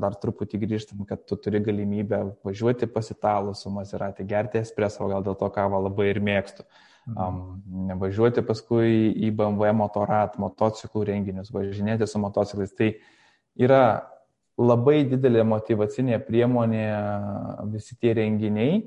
[0.00, 5.26] dar truputį grįžtam, kad tu turi galimybę važiuoti pas italų su Maserati, gerti espresso, gal
[5.26, 6.64] dėl to kavą labai ir mėgstu.
[7.10, 12.72] Um, nevažiuoti paskui į BMW motorat, motociklų renginius, važinėti su motociklais.
[12.76, 12.90] Tai
[13.58, 13.82] yra
[14.60, 16.86] labai didelė motivacinė priemonė
[17.72, 18.82] visi tie renginiai,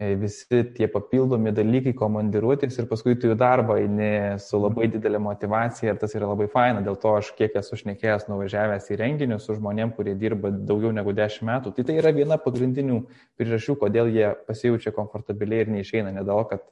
[0.00, 5.92] visi tie papildomi dalykai, komandiruotės ir paskui tu į darbą eini su labai didelė motivacija
[5.92, 6.80] ir tas yra labai faina.
[6.84, 11.12] Dėl to aš kiek esu šnekėjęs nuvažiavęs į renginius su žmonėm, kurie dirba daugiau negu
[11.12, 11.74] 10 metų.
[11.76, 13.02] Tai tai yra viena pagrindinių
[13.36, 16.14] priežasčių, kodėl jie pasijaučia komfortabiliai ir neišeina.
[16.16, 16.64] Ne dėl to, kad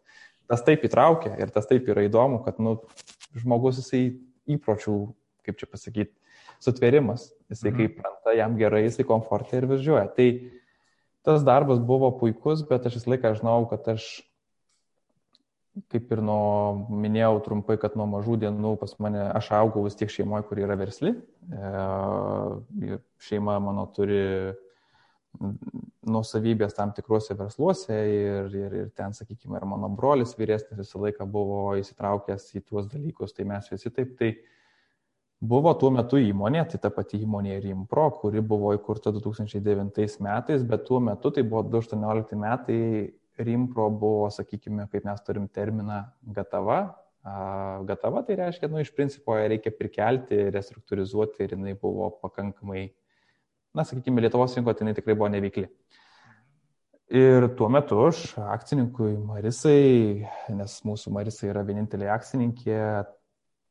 [0.50, 2.78] tas taip įtraukia ir tas taip yra įdomu, kad nu,
[3.37, 4.16] žmogus jisai
[4.50, 4.96] įpročių,
[5.44, 6.16] kaip čia pasakyti,
[6.61, 7.28] sutverimas.
[7.52, 7.76] Jisai mhm.
[7.78, 10.09] kaip pranta, jam gerai, jisai komfortą ir važiuoja.
[10.16, 10.28] Tai
[11.26, 14.09] tas darbas buvo puikus, bet aš visą laiką žinau, kad aš
[15.90, 20.11] kaip ir nuo, minėjau trumpai, kad nuo mažų dienų pas mane, aš augau vis tiek
[20.12, 21.14] šeimoje, kuri yra versli.
[21.14, 24.20] E, šeima mano turi
[26.11, 31.26] nusavybės tam tikruose versluose ir, ir, ir ten, sakykime, ir mano brolis vyresnis visą laiką
[31.30, 34.33] buvo įsitraukęs į tuos dalykus, tai mes visi taip, tai
[35.40, 40.85] buvo tuo metu įmonė, tai ta pati įmonė Rimpro, kuri buvo įkurta 2009 metais, bet
[40.88, 42.81] tuo metu tai buvo 2018 metai
[43.40, 46.03] Rimpro buvo, sakykime, kaip mes turim terminą
[46.37, 46.81] gatava.
[47.88, 52.87] Gatava tai reiškia, nu, iš principo ją reikia prikelti, restruktūrizuoti ir jinai buvo pakankamai,
[53.76, 55.68] na, sakykime, Lietuvos rinkoje tai jinai tikrai buvo neveikli.
[57.11, 62.76] Ir tuo metu aš akcininkui Marisai, nes mūsų Marisai yra vienintelė akcininkė,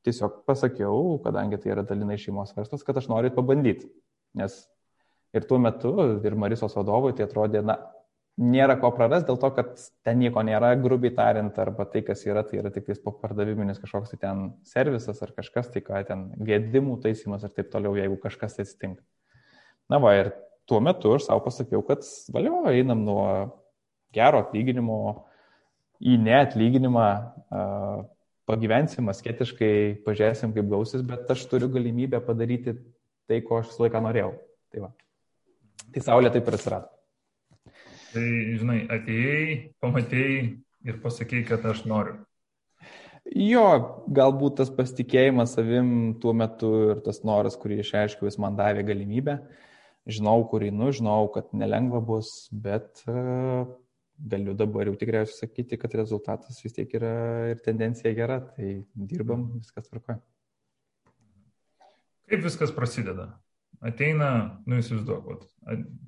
[0.08, 3.90] tiesiog pasakiau, kadangi tai yra dalinai šeimos verslas, kad aš noriu pabandyti.
[4.40, 4.62] Nes
[5.36, 5.94] ir tuo metu
[6.26, 7.78] ir Marisos vadovui tai atrodė, na,
[8.40, 9.74] nėra ko praras dėl to, kad
[10.08, 14.14] ten nieko nėra, grubiai tariant, arba tai, kas yra, tai yra tik tais pardaviminis kažkoks
[14.14, 18.56] tai ten servisas ar kažkas, tai ką ten gėdimų taisymas ir taip toliau, jeigu kažkas
[18.56, 19.04] tai atsitinka.
[19.92, 20.32] Na va, ir
[20.70, 23.26] tuo metu aš savo pasakiau, kad valio, einam nuo
[24.16, 25.00] gero atlyginimo
[26.00, 27.10] į neatlyginimą,
[28.50, 29.74] pagyvensim asketiškai,
[30.06, 32.76] pažiūrėsim, kaip gausis, bet aš turiu galimybę padaryti
[33.30, 34.32] tai, ko aš visą laiką norėjau.
[34.74, 34.90] Tai, va.
[35.94, 36.90] tai saulė taip ir atsirado.
[38.10, 38.26] Tai,
[38.58, 39.44] žinai, atėjai,
[39.84, 40.42] pamatėjai
[40.90, 42.18] ir pasakėjai, kad aš noriu.
[43.30, 43.66] Jo,
[44.10, 45.90] galbūt tas pasitikėjimas savim
[46.22, 49.38] tuo metu ir tas noras, kurį išreiškiau, jis man davė galimybę.
[50.10, 53.04] Žinau, kur einu, žinau, kad nelengva bus, bet
[54.20, 57.14] galiu dabar jau tikriausiai sakyti, kad rezultatas vis tiek yra
[57.54, 60.20] ir tendencija gera, tai dirbam, viskas tvarkoja.
[62.30, 63.32] Kaip viskas prasideda?
[63.86, 64.30] ateina,
[64.68, 65.46] nu įsivaizduok,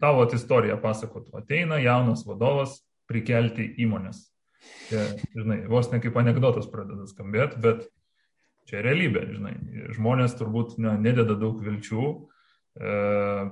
[0.02, 4.26] tavo istoriją pasakotų, ateina jaunas vadovas prikelti įmonės.
[4.90, 7.88] Čia, žinai, vos ne kaip anegdotas pradeda skambėti, bet
[8.70, 9.56] čia realybė, žinai.
[9.96, 12.92] Žmonės turbūt ne, nededa daug vilčių, e,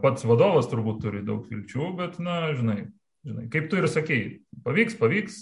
[0.03, 2.83] pats vadovas turbūt turi daug vilčių, bet, na, žinai,
[3.27, 4.21] žinai kaip tu ir sakei,
[4.65, 5.39] pavyks, pavyks,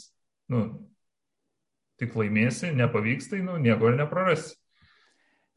[0.54, 0.64] nu,
[2.02, 4.56] tik laimėsi, nepavyks, tai, nu, nieko ir neprarasi.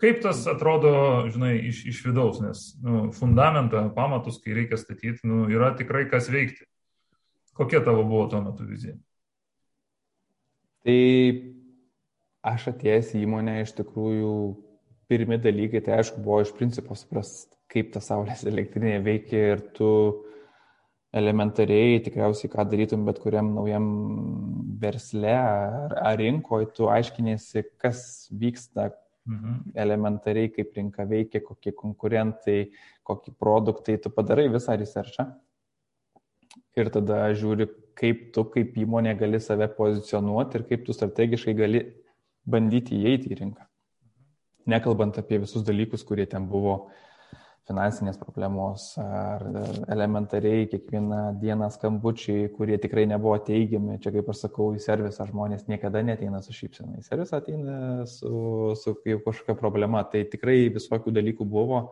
[0.00, 0.90] Kaip tas atrodo,
[1.28, 6.30] žinai, iš, iš vidaus, nes nu, fundamentą, pamatus, kai reikia statyti, nu, yra tikrai kas
[6.33, 6.64] veikti.
[7.56, 8.94] Kokia tavo buvo tuo metu vizija?
[10.88, 11.00] Tai
[12.48, 14.33] aš atėjęs į įmonę iš tikrųjų
[15.11, 19.90] pirmi dalykai, tai aišku, buvo iš principo suprast, kaip ta saulės elektrinė veikia ir tu
[21.12, 23.87] elementariai tikriausiai, ką darytum bet kuriam naujam
[24.81, 28.92] versle ar, ar rinkoje, tu aiškinėsi, kas vyksta,
[29.29, 29.73] Mhm.
[29.75, 32.73] Elementariai, kaip rinka veikia, kokie konkurentai,
[33.05, 35.27] kokie produktai, tu padarai visą researchą.
[36.81, 37.68] Ir tada žiūri,
[38.01, 41.85] kaip tu kaip įmonė gali save pozicionuoti ir kaip tu strategiškai gali
[42.49, 43.68] bandyti įeiti į rinką.
[44.70, 47.10] Nekalbant apie visus dalykus, kurie ten buvo uh,
[47.68, 49.42] finansinės problemos ar
[49.92, 53.99] elementariai kiekvieną dieną skambučiai, kurie tikrai nebuvo teigiami.
[54.03, 58.75] Čia, kaip aš sakau, į servisą žmonės niekada neteina su šypsena, į servisą ateina su,
[58.81, 60.03] su kažkokia problema.
[60.11, 61.83] Tai tikrai visokių dalykų buvo.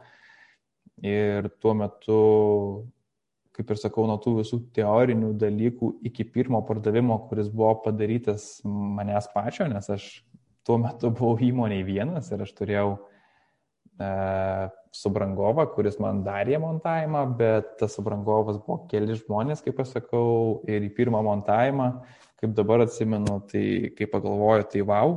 [1.05, 2.23] Ir tuo metu,
[3.55, 9.31] kaip ir sakau, nuo tų visų teorinių dalykų iki pirmo pardavimo, kuris buvo padarytas manęs
[9.35, 10.09] pačio, nes aš
[10.67, 13.18] tuo metu buvau įmoniai vienas ir aš turėjau e,
[13.99, 20.87] subrangovą, kuris man darė montavimą, bet tas subrangovas buvo keli žmonės, kaip aš sakau, ir
[20.87, 21.89] į pirmą montavimą,
[22.39, 25.17] kaip dabar atsimenu, tai kai pagalvoju, tai wow,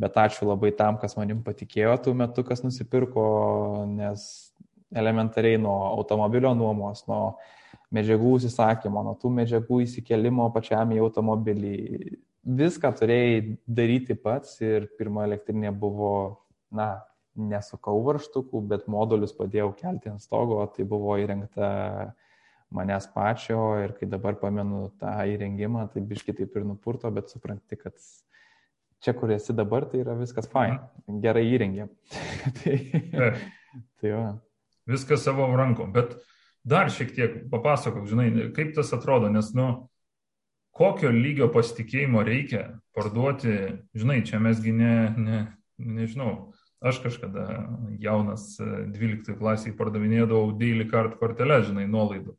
[0.00, 3.26] bet ačiū labai tam, kas manim patikėjo tuo metu, kas nusipirko,
[3.92, 4.24] nes
[4.92, 7.36] elementariai nuo automobilio nuomos, nuo
[7.92, 11.76] medžiagų įsisakymo, nuo tų medžiagų įsikelimo pačiam į automobilį,
[12.42, 16.12] viską turėjai daryti pats ir pirma elektrinė buvo,
[16.72, 16.94] na,
[17.38, 21.70] nesukau varštukų, bet modulius padėjau kelti ant stogo, tai buvo įrengta
[22.72, 27.76] manęs pačio ir kai dabar pamenu tą įrengimą, tai biški taip ir nupurto, bet supranti,
[27.80, 27.96] kad
[29.02, 30.80] čia, kur esi dabar, tai yra viskas fine,
[31.24, 31.88] gerai įrengė.
[32.60, 32.76] tai,
[34.00, 34.28] tai va.
[34.88, 36.16] Viskas savo rankom, bet
[36.66, 39.68] dar šiek tiek papasakok, žinai, kaip tas atrodo, nes, nu,
[40.76, 42.64] kokio lygio pasitikėjimo reikia
[42.96, 43.56] parduoti,
[43.98, 45.42] žinai, čia mesgi ne, ne,
[45.78, 47.44] nežinau, Aš kažkada
[48.02, 52.34] jaunas 12 e, klasiai pardavinėdavau daily card kortelę, žinai, nuolaidų.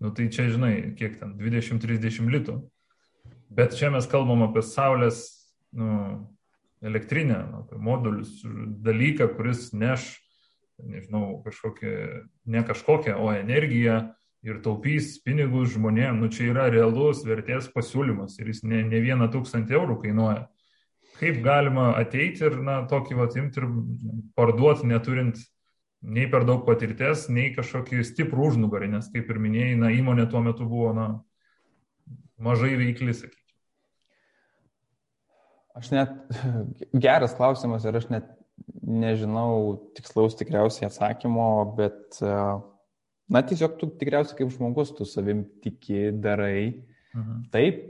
[0.00, 2.60] Nu tai čia, žinai, kiek ten, 20-30 litų.
[3.50, 5.24] Bet čia mes kalbam apie saulės
[5.74, 6.22] nu,
[6.86, 8.38] elektrinę, apie modulius,
[8.86, 10.06] dalyką, kuris neš,
[10.80, 11.96] nežinau, kažkokią,
[12.46, 13.98] ne kažkokią, o energiją
[14.46, 16.22] ir taupys pinigus žmonėms.
[16.22, 20.46] Nu čia yra realus vertės pasiūlymas ir jis ne, ne vieną tūkstantį eurų kainuoja.
[21.20, 23.66] Kaip galima ateiti ir, na, tokį vat imti ir
[24.38, 25.40] parduoti, neturint
[26.00, 30.40] nei per daug patirties, nei kažkokį stiprų užnugarį, nes, kaip ir minėjai, na, įmonė tuo
[30.44, 31.06] metu buvo, na,
[32.40, 33.36] mažai veikli, sakykime.
[35.76, 36.16] Aš net,
[37.06, 38.32] geras klausimas ir aš net
[38.80, 46.86] nežinau tikslaus tikriausiai atsakymo, bet, na, tiesiog tu tikriausiai kaip žmogus, tu savim tiki, darai.
[47.12, 47.44] Mhm.
[47.52, 47.84] Taip,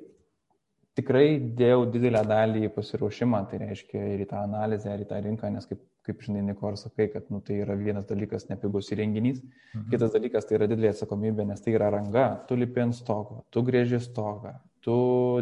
[0.99, 1.27] tikrai
[1.59, 5.51] dėjau didelę dalį į pasiruošimą, tai reiškia ir į tą analizę, ir į tą rinką,
[5.55, 9.43] nes kaip, kaip žinai, Niko, ar sakai, kad nu, tai yra vienas dalykas nepigus įrenginys,
[9.43, 9.87] mhm.
[9.93, 13.63] kitas dalykas tai yra didelė atsakomybė, nes tai yra ranga, tu lipi ant stogo, tu
[13.67, 14.97] grėži stogą, tu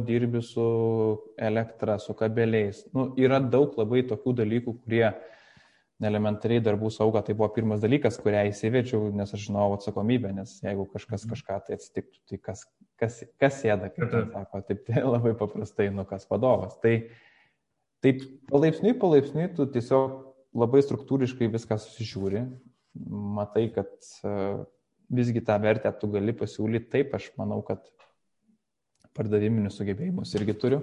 [0.04, 0.68] dirbi su
[1.50, 2.84] elektra, su kabeliais.
[2.94, 5.06] Nu, yra daug labai tokių dalykų, kurie
[5.98, 10.86] elementariai darbų sauga, tai buvo pirmas dalykas, kurią įsivečiau, nes aš žinau atsakomybę, nes jeigu
[10.92, 11.32] kažkas mhm.
[11.32, 12.68] kažką tai atsitiktų, tai kas,
[13.00, 16.76] kas, kas sėda, kaip tai sako, taip tai labai paprastai, nu kas vadovas.
[16.82, 16.94] Tai,
[18.04, 20.18] taip palaipsniui, palaipsniui tu tiesiog
[20.58, 22.44] labai struktūriškai viską susižiūri,
[23.38, 23.92] matai, kad
[24.26, 24.64] uh,
[25.08, 27.84] visgi tą vertę tu gali pasiūlyti, taip aš manau, kad
[29.16, 30.82] pardaviminius sugebėjimus irgi turiu.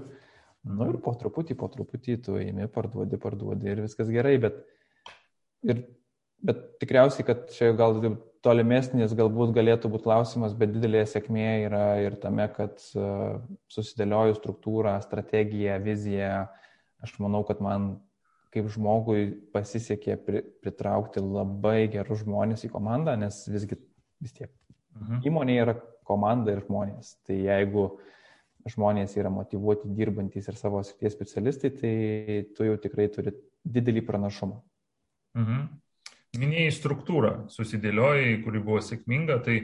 [0.66, 4.64] Nu ir po truputį, po truputį tu eimi, parduodi, parduodi ir viskas gerai, bet,
[5.68, 5.84] ir,
[6.42, 8.00] bet tikriausiai, kad čia gal
[8.46, 13.42] tolimesnis galbūt galėtų būti klausimas, bet didelė sėkmė yra ir tame, kad uh,
[13.74, 16.46] susidėlioju struktūrą, strategiją, viziją.
[17.06, 17.96] Aš manau, kad man
[18.56, 23.78] kaip žmogui pasisekė pri, pritraukti labai gerus žmonės į komandą, nes visgi
[24.24, 24.52] vis tiek
[24.96, 25.24] mhm.
[25.28, 25.76] įmonė yra
[26.08, 27.18] komanda ir žmonės.
[27.28, 27.90] Tai jeigu
[28.72, 31.96] žmonės yra motivuoti, dirbantis ir savo srities specialistai, tai
[32.56, 34.62] tu jau tikrai turi didelį pranašumą.
[35.36, 35.66] Mhm.
[36.40, 39.58] Minėjai struktūrą, susidėliojai, kuri buvo sėkminga, tai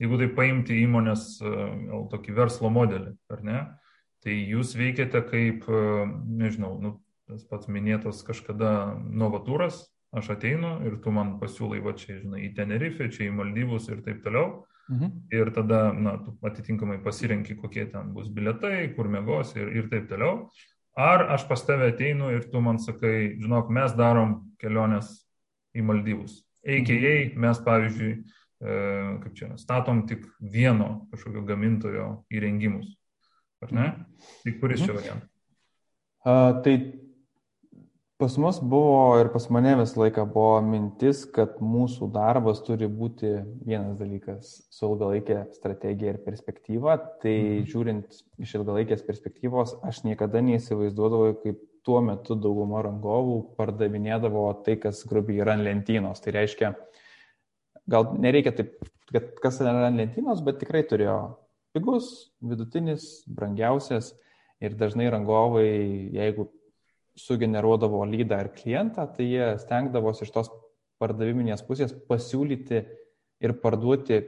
[0.00, 3.62] jeigu tai paimti įmonės gal tokį verslo modelį, ar ne,
[4.24, 5.66] tai jūs veikiate kaip,
[6.24, 6.94] nežinau, nu,
[7.28, 9.84] tas pats minėtas kažkada novatūras,
[10.14, 14.04] aš ateinu ir tu man pasiūlai va čia, žinai, į Tenerife, čia į Maldyvus ir
[14.06, 14.64] taip toliau.
[14.92, 15.12] Mhm.
[15.32, 20.10] Ir tada, na, tu atitinkamai pasirenki, kokie ten bus biletai, kur mėgos ir, ir taip
[20.10, 20.50] toliau.
[20.94, 25.23] Ar aš pas tave ateinu ir tu man sakai, žinok, mes darom keliones
[25.74, 26.40] į Maldyvus.
[26.64, 27.38] AKA mhm.
[27.44, 28.12] mes, pavyzdžiui,
[28.64, 28.80] e,
[29.24, 32.94] kaip čia, statom tik vieno kažkokio gamintojo įrengimus.
[33.64, 33.88] Ar ne?
[33.88, 34.28] Mhm.
[34.44, 34.86] Tai kuris mhm.
[34.86, 35.30] čia variantas?
[36.24, 36.76] Uh, tai
[38.14, 43.32] Pas mus buvo ir pas mane visą laiką buvo mintis, kad mūsų darbas turi būti
[43.66, 46.94] vienas dalykas su ilgalaikė strategija ir perspektyva.
[47.24, 47.66] Tai mhm.
[47.72, 55.04] žiūrint iš ilgalaikės perspektyvos, aš niekada neįsivaizduodavau, kaip tuo metu dauguma rangovų pardavinėdavo tai, kas
[55.08, 56.22] grubiai yra ant lentynos.
[56.24, 56.72] Tai reiškia,
[57.90, 58.76] gal nereikia taip,
[59.12, 61.18] kad kas yra ant lentynos, bet tikrai turėjo
[61.76, 64.14] pigus, vidutinis, brangiausias.
[64.64, 65.66] Ir dažnai rangovai,
[66.14, 66.46] jeigu
[67.20, 70.50] sugeneruodavo lydą ar klientą, tai jie stengdavosi iš tos
[71.02, 72.80] pardaviminės pusės pasiūlyti
[73.44, 74.22] ir parduoti,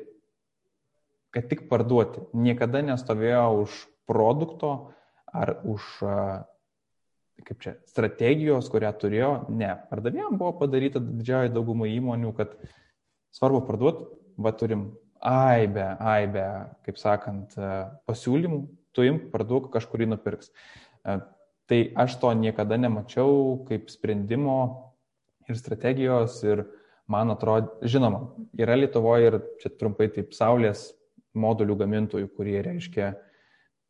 [1.32, 2.26] kad tik parduoti.
[2.36, 3.78] Niekada nestovėjo už
[4.10, 4.72] produkto
[5.32, 5.88] ar už
[7.44, 9.30] kaip čia, strategijos, kurią turėjo.
[9.52, 12.56] Ne, pardavėjom buvo padaryta didžioji dauguma įmonių, kad
[13.36, 14.06] svarbu parduoti,
[14.40, 14.88] va turim
[15.26, 16.46] aibę, aibę,
[16.86, 17.56] kaip sakant,
[18.08, 18.60] pasiūlymų,
[18.96, 20.50] tu imk, parduok, kažkurį nupirks.
[21.66, 24.58] Tai aš to niekada nemačiau kaip sprendimo
[25.50, 26.64] ir strategijos ir
[27.10, 28.22] man atrodo, žinoma,
[28.58, 30.88] yra Lietuvoje ir čia trumpai taip saulės
[31.36, 33.12] modulių gamintojų, kurie reiškia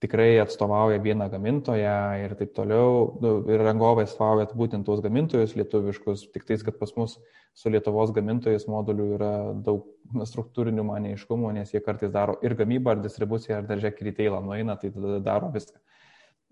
[0.05, 3.17] tikrai atstovauja vieną gamintoją ir taip toliau.
[3.23, 7.17] Nu, ir rangovai atstovauja būtent tuos gamintojus lietuviškus, tik tais, kad pas mus
[7.57, 9.33] su Lietuvos gamintojais modulių yra
[9.65, 9.87] daug
[10.29, 14.43] struktūrinių man neiškumų, nes jie kartais daro ir gamybą, ar distribuciją, ar dar žiūrėk, retailą
[14.45, 15.81] nueina, tai tada daro viską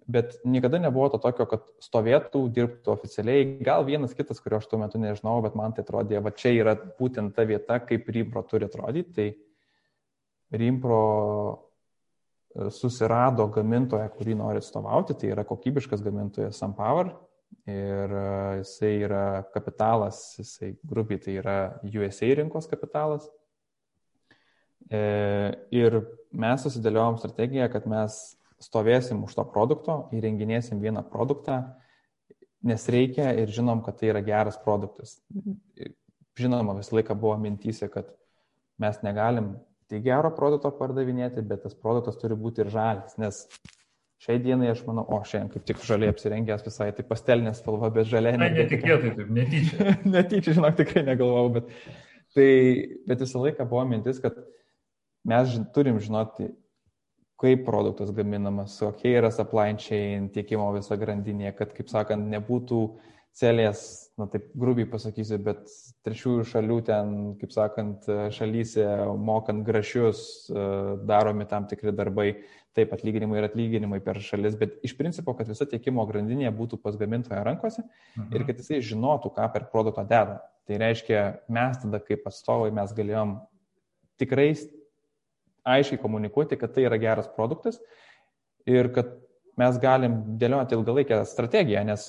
[0.07, 3.47] bet niekada nebuvo to tokio, kad stovėtų, dirbtų oficialiai.
[3.65, 6.75] Gal vienas kitas, kurio aš tuo metu nežinau, bet man tai atrodė, va čia yra
[6.99, 9.15] būtent ta vieta, kaip Rimpro turi atrodyti.
[9.17, 11.01] Tai Rimpro
[12.75, 17.11] susirado gamintoją, kurį nori atstovauti, tai yra kokybiškas gamintojas SunPower.
[17.71, 18.27] Ir e,
[18.61, 23.27] jisai yra kapitalas, jisai grubiai tai yra USA rinkos kapitalas.
[24.91, 25.01] E,
[25.73, 26.01] ir
[26.35, 28.19] mes susidėliojom strategiją, kad mes
[28.63, 31.63] stovėsim už to produkto, įrenginėsim vieną produktą,
[32.65, 35.19] nes reikia ir žinom, kad tai yra geras produktas.
[36.39, 38.11] Žinoma, visą laiką buvo mintysė, kad
[38.83, 39.55] mes negalim
[39.95, 43.45] tik gero produkto pardavinėti, bet tas produktas turi būti ir žalias, nes
[44.25, 48.09] šiai dienai aš manau, o šiandien kaip tik žaliai apsirengęs visai, tai pastelinė spalva, bet
[48.11, 48.41] žaliai.
[48.41, 49.95] Ne, netikėtai, taip, netyčia.
[50.17, 51.73] netyčia, žinok, tikrai negalvojau, bet,
[52.37, 52.51] tai,
[53.09, 54.39] bet visą laiką buvo mintis, kad
[55.29, 56.51] mes turim žinoti
[57.41, 62.81] kaip produktas gaminamas, kokia yra supply chain, tiekimo visa grandinė, kad, kaip sakant, nebūtų
[63.35, 63.81] celės,
[64.19, 65.65] na taip grubiai pasakysiu, bet
[66.07, 68.85] trečiųjų šalių ten, kaip sakant, šalyse
[69.19, 70.21] mokant grašius
[71.09, 72.29] daromi tam tikri darbai,
[72.75, 76.99] taip atlyginimai ir atlyginimai per šalis, bet iš principo, kad visa tiekimo grandinė būtų pas
[76.99, 78.31] gamintojo rankose mhm.
[78.35, 80.41] ir kad jisai žinotų, ką per produktą deda.
[80.65, 81.21] Tai reiškia,
[81.53, 83.37] mes tada kaip atstovai mes galėjom
[84.21, 84.53] tikrai
[85.75, 87.81] aiškiai komunikuoti, kad tai yra geras produktas
[88.69, 89.13] ir kad
[89.61, 92.09] mes galim dėlioti ilgalaikę strategiją, nes,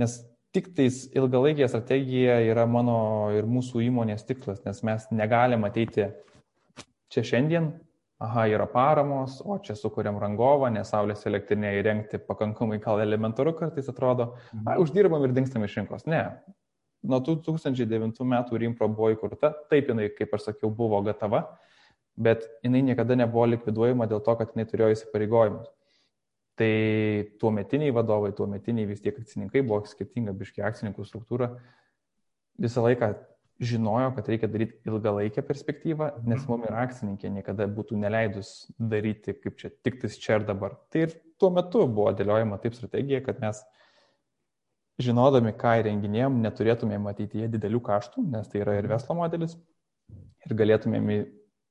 [0.00, 0.18] nes
[0.56, 2.98] tik tais ilgalaikė strategija yra mano
[3.36, 6.08] ir mūsų įmonės tikslas, nes mes negalim ateiti
[7.12, 7.70] čia šiandien,
[8.22, 13.88] aha, yra paramos, o čia sukūrėm rangovą, nes saulės elektrinė įrengti pakankamai gal elementaru kartais
[13.92, 14.82] atrodo, a, mhm.
[14.84, 16.08] uždirbam ir dingstam iš rinkos.
[16.10, 16.24] Ne.
[17.08, 21.44] Nuo 2009 metų Rimpro buvo įkurta, taip jinai, kaip aš sakiau, buvo gatava,
[22.18, 25.70] bet jinai niekada nebuvo likviduojama dėl to, kad jinai turėjo įsipareigojimus.
[26.58, 26.72] Tai
[27.38, 31.52] tuo metiniai vadovai, tuo metiniai vis tiek akcininkai buvo skirtinga biški akcininkų struktūra,
[32.58, 33.12] visą laiką
[33.62, 39.58] žinojo, kad reikia daryti ilgalaikę perspektyvą, nes mums ir akcininkė niekada būtų neleidus daryti kaip
[39.58, 40.76] čia tik tais čia ir dabar.
[40.90, 43.62] Tai ir tuo metu buvo dėliojama taip strategija, kad mes
[45.02, 49.54] žinodami, ką įrenginėjom, neturėtumėm jie didelių kaštų, nes tai yra ir verslo modelis,
[50.46, 51.10] ir galėtumėm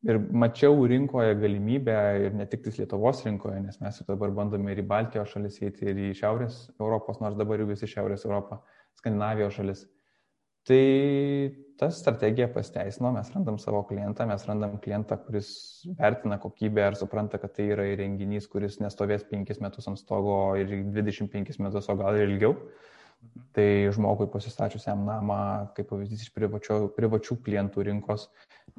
[0.06, 4.84] Ir mačiau rinkoje galimybę ir ne tik Lietuvos rinkoje, nes mes jau dabar bandome ir
[4.84, 8.60] į Baltijos šalis eiti, ir į Šiaurės Europos, nors dabar jau visi Šiaurės Europą,
[9.00, 9.88] Skandinavijos šalis.
[10.68, 10.84] Tai
[11.80, 15.50] ta strategija pasteisino, mes randam savo klientą, mes randam klientą, kuris
[15.98, 20.74] vertina kokybę ir supranta, kad tai yra įrenginys, kuris nestovės 5 metus ant stogo ir
[20.92, 22.58] 25 metus, o gal ir ilgiau.
[23.56, 25.40] Tai žmogui pasistačiusiam namą,
[25.78, 28.28] kaip pavyzdys iš privačio, privačių klientų rinkos,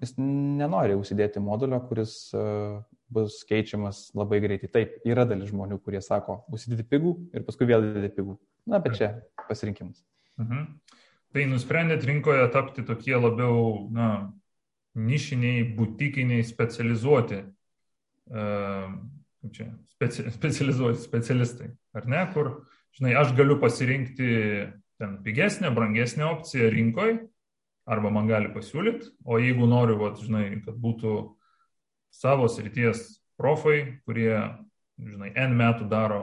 [0.03, 2.43] jis nenori užsidėti modulio, kuris e,
[3.13, 4.71] bus keičiamas labai greitai.
[4.73, 8.39] Taip, yra dalis žmonių, kurie sako, užsidėti pigų ir paskui vėl didėti pigų.
[8.69, 9.13] Na, bet čia
[9.49, 10.03] pasirinkimas.
[10.41, 10.67] Mhm.
[11.35, 14.09] Tai nusprendėt rinkoje tapti tokie labiau, na,
[14.99, 17.43] nišiniai, butikiniai, specializuoti,
[18.33, 18.87] uh,
[19.53, 22.51] čia, speci, specializuoti specialistai, ar ne, kur
[22.97, 24.31] žinai, aš galiu pasirinkti
[24.99, 27.21] ten pigesnę, brangesnę opciją rinkoje,
[27.89, 31.15] arba man gali pasiūlyti, o jeigu noriu, vat, žinai, kad būtų
[32.15, 34.35] savo srities profai, kurie,
[35.01, 36.23] žinai, N metų daro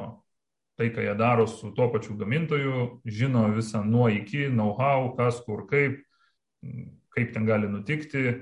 [0.76, 5.64] tai, ką jie daro su tuo pačiu gamintoju, žino visą nuo iki, know-how, kas, kur,
[5.70, 6.02] kaip,
[7.16, 8.42] kaip ten gali nutikti,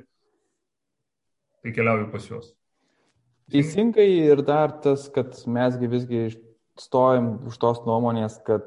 [1.61, 2.51] tai keliauju pas juos.
[3.53, 6.23] Teisingai ir dar tas, kad mesgi visgi
[6.79, 8.65] stojam už tos nuomonės, kad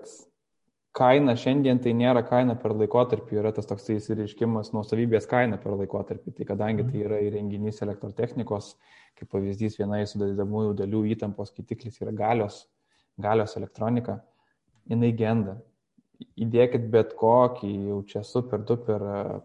[0.97, 6.33] kaina šiandien tai nėra kaina per laikotarpį, yra tas toksai įsireiškimas nuosavybės kaina per laikotarpį.
[6.39, 8.73] Tai kadangi tai yra įrenginys elektrotechnikos,
[9.19, 12.65] kaip pavyzdys, viena iš sudėdamųjų dalių įtampos kitiklis yra galios,
[13.21, 14.21] galios elektronika,
[14.89, 15.59] jinai genda.
[16.41, 19.03] Įdėkit bet kokį jau čia super duper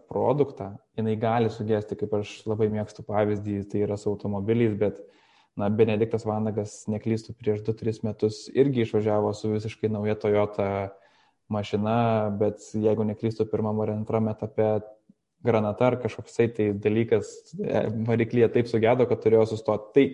[0.08, 5.02] produktą, jinai gali sugesti, kaip aš labai mėgstu pavyzdį, tai yra su automobiliais, bet
[5.60, 10.70] na, Benediktas Vanagas, neklystų, prieš 2-3 metus irgi išvažiavo su visiškai nauja Toyota
[11.52, 11.96] mašina,
[12.40, 14.68] bet jeigu neklystu, pirmam ar antram etape
[15.42, 19.92] granata ar kažkoksai tai dalykas e, variklyje taip sugėdo, kad turėjo sustoti.
[19.96, 20.04] Tai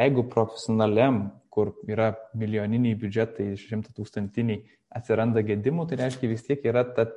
[0.00, 4.62] jeigu profesionaliam, kur yra milijoniniai biudžetai, šimta tūkstantiniai,
[4.96, 7.08] atsiranda gedimų, tai reiškia vis tiek yra ta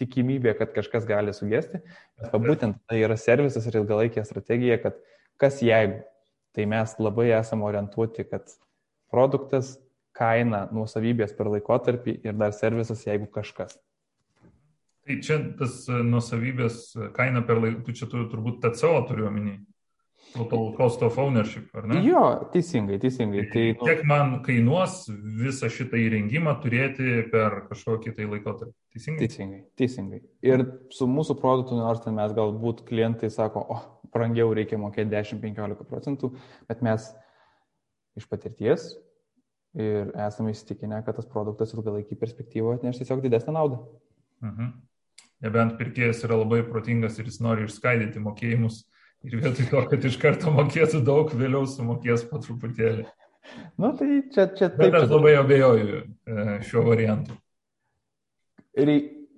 [0.00, 1.80] tikimybė, kad kažkas gali sugesti.
[2.20, 5.00] Bet būtent tai yra servisas ir ilgalaikė strategija, kad
[5.40, 6.02] kas jeigu
[6.56, 8.48] tai mes labai esame orientuoti, kad
[9.12, 9.76] produktas,
[10.16, 13.76] kaina, nuosavybės per laikotarpį ir dar servisas, jeigu kažkas.
[15.06, 16.82] Tai čia tas e, nuosavybės
[17.14, 19.60] kaina per laiką, čia tu, turbūt TCO turiu omeny.
[20.34, 22.00] Total cost of ownership, ar ne?
[22.04, 23.44] Jo, teisingai, teisingai.
[23.52, 25.04] Tai, tai, kiek man kainuos
[25.38, 28.74] visą šitą įrengimą turėti per kažkokį tai laikotarpį?
[28.96, 29.20] Teisingai?
[29.22, 30.20] Teisingai, teisingai.
[30.44, 35.14] Ir su mūsų produktu, nors ten mes galbūt klientai sako, o, oh, brangiau reikia mokėti
[35.14, 36.34] 10-15 procentų,
[36.66, 37.06] bet mes
[38.18, 38.90] iš patirties
[39.76, 43.80] ir esame įsitikinę, kad tas produktas ilgalaikį perspektyvą atneš tiesiog didesnę naudą.
[44.44, 44.74] Mhm.
[45.44, 48.84] Nebent pirkėjas yra labai protingas ir jis nori išskaidyti mokėjimus
[49.26, 53.04] ir vietoj to, kad iš karto mokėtų daug, vėliau sumokės po truputėlį.
[53.78, 54.80] Na tai čia, čia taip.
[54.80, 57.36] Bet aš labai abejoju e, šiuo variantu.
[58.76, 58.90] Ir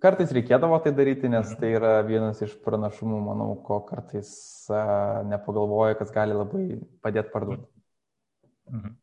[0.02, 4.30] kartais reikėdavo tai daryti, nes tai yra vienas iš pranašumų, manau, ko kartais
[5.28, 6.64] nepagalvoja, kas gali labai
[7.04, 7.68] padėti parduoti.
[8.70, 8.96] Mhm.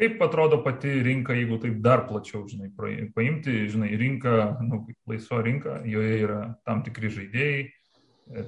[0.00, 2.70] Kaip atrodo pati rinka, jeigu taip dar plačiau, žinai,
[3.14, 4.80] paimti, žinai, rinką, nu,
[5.10, 7.62] laisva rinka, joje yra tam tikri žaidėjai,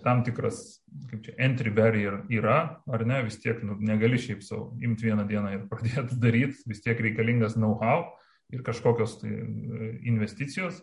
[0.03, 0.81] tam tikras,
[1.11, 5.27] kaip čia, entry barrier yra, ar ne, vis tiek nu, negali šiaip savo imti vieną
[5.29, 8.09] dieną ir pradėti daryti, vis tiek reikalingas know-how
[8.55, 9.33] ir kažkokios tai
[10.07, 10.81] investicijos.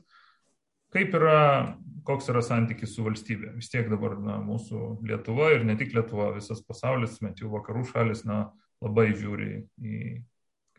[0.91, 3.53] Kaip yra, koks yra santykis su valstybė?
[3.55, 7.85] Vis tiek dabar na, mūsų Lietuva ir ne tik Lietuva, visas pasaulis, met jau vakarų
[7.93, 8.49] šalis, na,
[8.83, 10.01] labai žiūri į,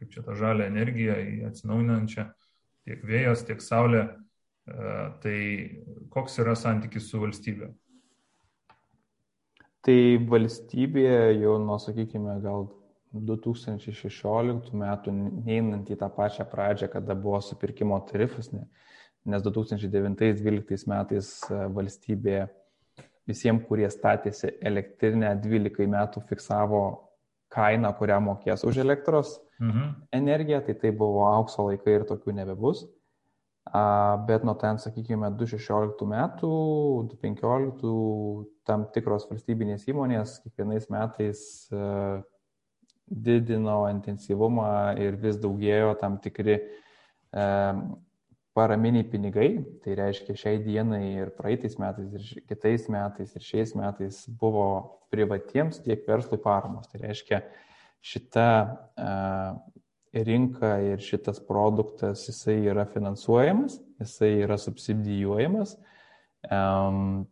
[0.03, 2.27] kaip čia tą žalę energiją, į atsinaujinančią,
[2.89, 4.03] tiek vėjas, tiek saulė.
[4.67, 4.91] E,
[5.23, 5.39] tai
[6.11, 7.71] koks yra santykis su valstybė?
[9.83, 9.99] Tai
[10.31, 12.69] valstybė jau nuo, sakykime, gal
[13.13, 15.15] 2016 metų,
[15.47, 18.65] neinant į tą pačią pradžią, kada buvo supirkimo tarifas, ne,
[19.29, 22.45] nes 2009-2012 metais e, valstybė
[23.29, 26.83] visiems, kurie statėsi elektrinę 12 metų fiksavo
[27.53, 29.93] kainą, kurią mokės už elektros mhm.
[30.19, 32.85] energiją, tai tai buvo aukso laikai ir tokių nebebus.
[34.27, 36.49] Bet nuo ten, sakykime, 2016 metų,
[37.13, 37.93] 2015
[38.67, 41.85] tam tikros valstybinės įmonės kiekvienais metais e,
[43.07, 47.47] didino intensyvumą ir vis daugėjo tam tikri e,
[48.53, 49.51] paraminiai pinigai,
[49.85, 54.67] tai reiškia šiai dienai ir praeitais metais, ir kitais metais, ir šiais metais buvo
[55.15, 56.91] privatiems tiek verslui paramos.
[56.91, 57.41] Tai reiškia
[58.03, 59.61] šita uh,
[60.13, 65.77] rinka ir šitas produktas, jisai yra finansuojamas, jisai yra subsidijuojamas.
[66.43, 67.23] Uh,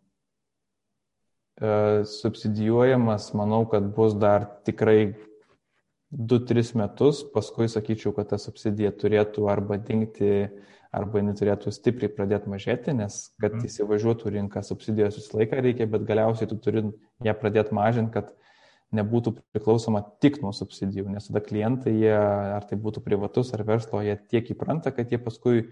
[2.07, 5.15] subsidijuojamas, manau, kad bus dar tikrai
[6.11, 10.49] 2-3 metus, paskui sakyčiau, kad ta subsidija turėtų arba dingti
[10.91, 13.69] arba jinai turėtų stipriai pradėti mažėti, nes kad mhm.
[13.69, 16.83] įsivažiuotų rinka subsidijos visą laiką reikia, bet galiausiai tu turi
[17.23, 18.33] ją pradėti mažinti, kad
[18.97, 24.03] nebūtų priklausoma tik nuo subsidijų, nes tada klientai, jie, ar tai būtų privatus ar verslo,
[24.03, 25.63] jie tiek įpranta, kad jie paskui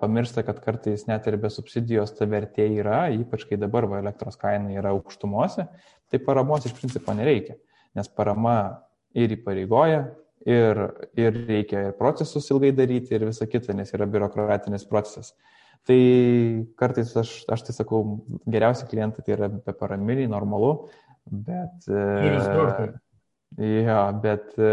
[0.00, 4.38] pamiršta, kad kartais net ir be subsidijos ta vertė yra, ypač kai dabar va, elektros
[4.38, 5.66] kaina yra aukštumuose,
[6.10, 7.58] tai paramos iš principo nereikia,
[7.98, 8.56] nes parama
[9.16, 10.04] ir įpareigoja,
[10.46, 10.82] ir,
[11.18, 15.34] ir reikia ir procesus ilgai daryti ir visą kitą, nes yra biurokratinis procesas.
[15.86, 15.98] Tai
[16.78, 18.00] kartais aš, aš tai sakau,
[18.50, 20.88] geriausi klientai tai yra be paraminiai, normalu,
[21.30, 21.88] bet...
[23.62, 24.70] Ja, bet e,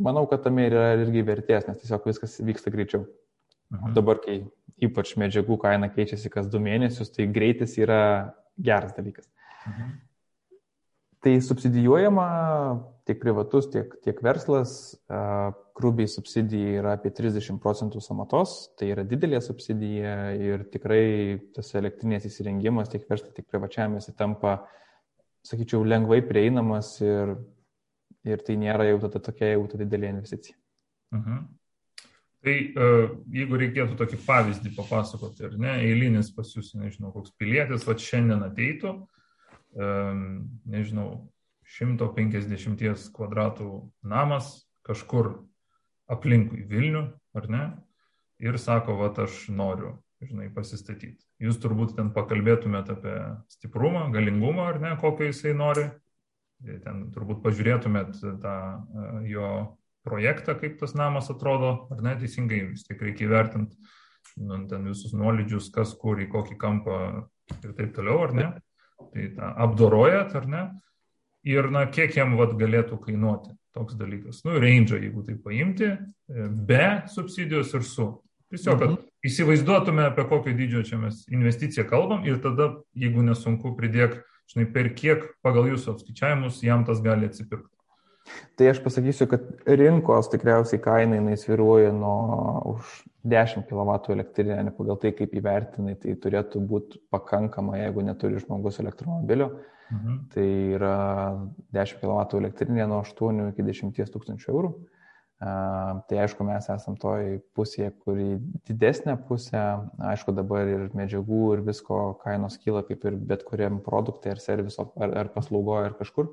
[0.00, 3.04] manau, kad tame yra irgi vertės, nes tiesiog viskas vyksta greičiau.
[3.72, 3.96] Mhm.
[3.96, 4.38] Dabar, kai
[4.82, 8.00] ypač medžiagų kaina keičiasi kas du mėnesius, tai greitis yra
[8.56, 9.28] geras dalykas.
[9.66, 9.92] Mhm.
[11.22, 12.26] Tai subsidijuojama
[13.06, 14.72] tiek privatus, tiek, tiek verslas,
[15.78, 21.04] grubiai subsidija yra apie 30 procentų samatos, tai yra didelė subsidija ir tikrai
[21.54, 24.64] tas elektrinės įsirengimas tiek verslo, tiek privačiam jis tampa,
[25.46, 27.34] sakyčiau, lengvai prieinamas ir,
[28.28, 30.56] ir tai nėra jau tada tokia jau tada didelė investicija.
[31.14, 31.42] Mhm.
[32.42, 32.54] Tai
[33.30, 38.42] jeigu reikėtų tokį pavyzdį papasakoti, ar ne, eilinis pas jūs, nežinau, koks pilietis, va šiandien
[38.48, 38.96] ateitų,
[40.72, 41.06] nežinau,
[41.78, 43.68] 150 kvadratų
[44.04, 44.50] namas
[44.84, 45.30] kažkur
[46.10, 47.04] aplinkui Vilnių,
[47.38, 47.62] ar ne?
[48.42, 51.24] Ir sako, va, aš noriu, žinai, pasistatyti.
[51.42, 53.16] Jūs turbūt ten pakalbėtumėt apie
[53.52, 55.88] stiprumą, galingumą, ar ne, kokio jisai nori.
[56.62, 58.56] Ten turbūt pažiūrėtumėt tą
[59.26, 59.48] jo
[60.06, 63.78] projektą, kaip tas namas atrodo, ar ne, teisingai, vis tik reikia įvertinti
[64.36, 66.98] nu, ten visus nuolydžius, kas kur, į kokį kampą
[67.58, 68.52] ir taip toliau, ar ne
[69.12, 70.62] tai tą apdorojat, ar ne?
[71.48, 74.42] Ir, na, kiek jam vat, galėtų kainuoti toks dalykas.
[74.46, 78.06] Nu, range, jeigu tai paimti, e, be subsidijos ir su.
[78.52, 79.00] Tiesiog, kad mhm.
[79.26, 84.18] Įsivaizduotume, apie kokio dydžio čia mes investiciją kalbam ir tada, jeigu nesunku, pridėk,
[84.50, 87.70] žinai, per kiek pagal jūsų apskaičiavimus jam tas gali atsipirkti.
[88.58, 92.92] Tai aš pasakysiu, kad rinkos tikriausiai kaina jinai sviruoja nuo už
[93.26, 98.78] 10 kW elektrinę, ne pagal tai, kaip įvertinai, tai turėtų būti pakankama, jeigu neturi žmogus
[98.82, 99.50] elektromobilio.
[99.92, 100.18] Mhm.
[100.32, 100.46] Tai
[100.78, 100.96] yra
[101.74, 104.70] 10 kW elektrinė nuo 8 iki 10 tūkstančių eurų.
[104.72, 104.91] Uh,
[105.42, 108.36] tai aišku, mes esam toj pusėje, kuri
[108.68, 109.62] didesnė pusė,
[110.12, 114.92] aišku, dabar ir medžiagų ir visko kainos kyla kaip ir bet kuriam produktui ar serviso
[114.94, 116.30] ar, ar paslaugoje ar kažkur.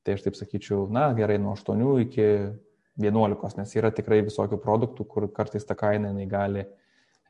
[0.00, 2.28] Tai aš taip sakyčiau, na gerai, nuo 8 iki
[3.00, 6.70] 11, nes yra tikrai visokių produktų, kur kartais ta kaina jinai gali e,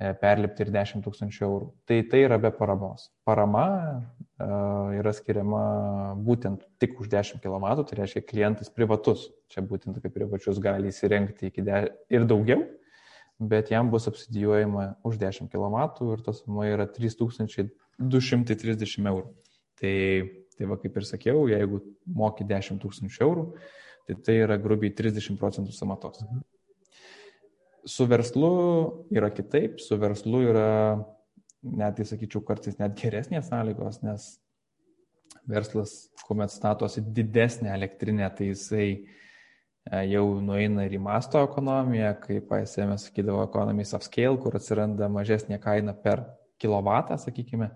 [0.01, 1.67] perlipti ir 10 tūkstančių eurų.
[1.89, 3.13] Tai tai yra be paramos.
[3.29, 3.65] Parama
[4.01, 10.11] uh, yra skiriama būtent tik už 10 kW, tai reiškia klientas privatus, čia būtent apie
[10.15, 11.83] privačius gali įsirengti iki de...
[12.09, 12.61] ir daugiau,
[13.41, 15.77] bet jam bus subsidijuojama už 10 kW
[16.15, 19.29] ir tas suma yra 3230 eurų.
[19.81, 19.97] Tai,
[20.57, 21.77] tai va kaip ir sakiau, jeigu
[22.09, 23.45] moki 10 tūkstančių eurų,
[24.09, 26.25] tai tai yra grubiai 30 procentų samatos.
[26.25, 26.41] Mhm.
[27.89, 28.51] Su verslu
[29.15, 30.71] yra kitaip, su verslu yra,
[31.65, 34.35] net tai sakyčiau, kartais net geresnės sąlygos, nes
[35.49, 42.53] verslas, kuomet statosi didesnę elektrinę, tai jisai e, jau nueina ir į masto ekonomiją, kaip
[42.59, 46.27] ASM sakydavo, economies of scale, kur atsiranda mažesnė kaina per
[46.61, 47.71] kilovatą, sakykime.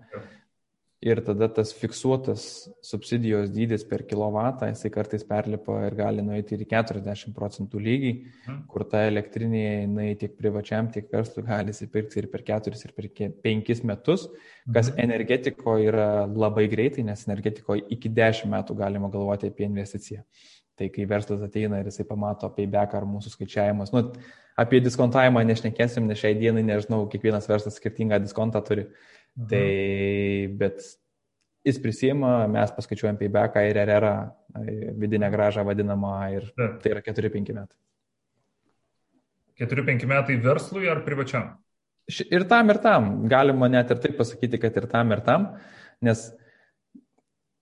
[1.03, 2.43] Ir tada tas fiksuotas
[2.83, 8.11] subsidijos dydis per kilovatą, jisai kartais perlipa ir gali nueiti ir į 40 procentų lygį,
[8.15, 8.61] mhm.
[8.71, 13.09] kur ta elektrinė, jinai tiek privačiam, tiek verslui gali įsipirkti ir per 4 ir per
[13.43, 14.29] 5 metus,
[14.71, 15.01] kas mhm.
[15.03, 20.23] energetikoje yra labai greitai, nes energetikoje iki 10 metų galima galvoti apie investiciją.
[20.79, 24.07] Tai kai verslas ateina ir jisai pamato payback ar mūsų skaičiavimas, nu,
[24.59, 28.87] apie diskontavimą nešnekėsim, nes šiai dienai, nežinau, kiekvienas verslas skirtingą diskontą turi.
[28.87, 29.47] Uh, Mhm.
[29.51, 29.67] Tai,
[30.59, 30.85] bet
[31.65, 34.07] jis prisima, mes paskaičiuojam paybacką ir RR,
[35.01, 36.79] vidinę gražą vadinamą, ir Taip.
[36.83, 37.77] tai yra 4-5 metai.
[39.59, 41.55] 4-5 metai verslui ar privačiam?
[42.29, 43.27] Ir tam, ir tam.
[43.27, 45.47] Galima net ir taip pasakyti, kad ir tam, ir tam,
[46.05, 46.27] nes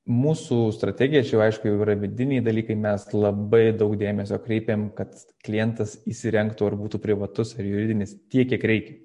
[0.09, 5.15] mūsų strategija, čia aišku, jau yra vidiniai dalykai, mes labai daug dėmesio kreipiam, kad
[5.45, 8.97] klientas įsirengtų ar būtų privatus ar juridinis tiek, kiek reikia.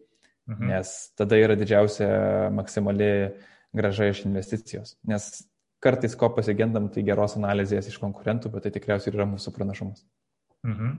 [0.48, 0.72] Mhm.
[0.72, 2.08] Nes tada yra didžiausia
[2.54, 3.12] maksimali
[3.76, 4.96] graža iš investicijos.
[5.04, 5.30] Nes
[5.84, 10.04] kartais ko pasigendam, tai geros analizės iš konkurentų, bet tai tikriausiai yra mūsų pranašumas.
[10.66, 10.94] Mhm.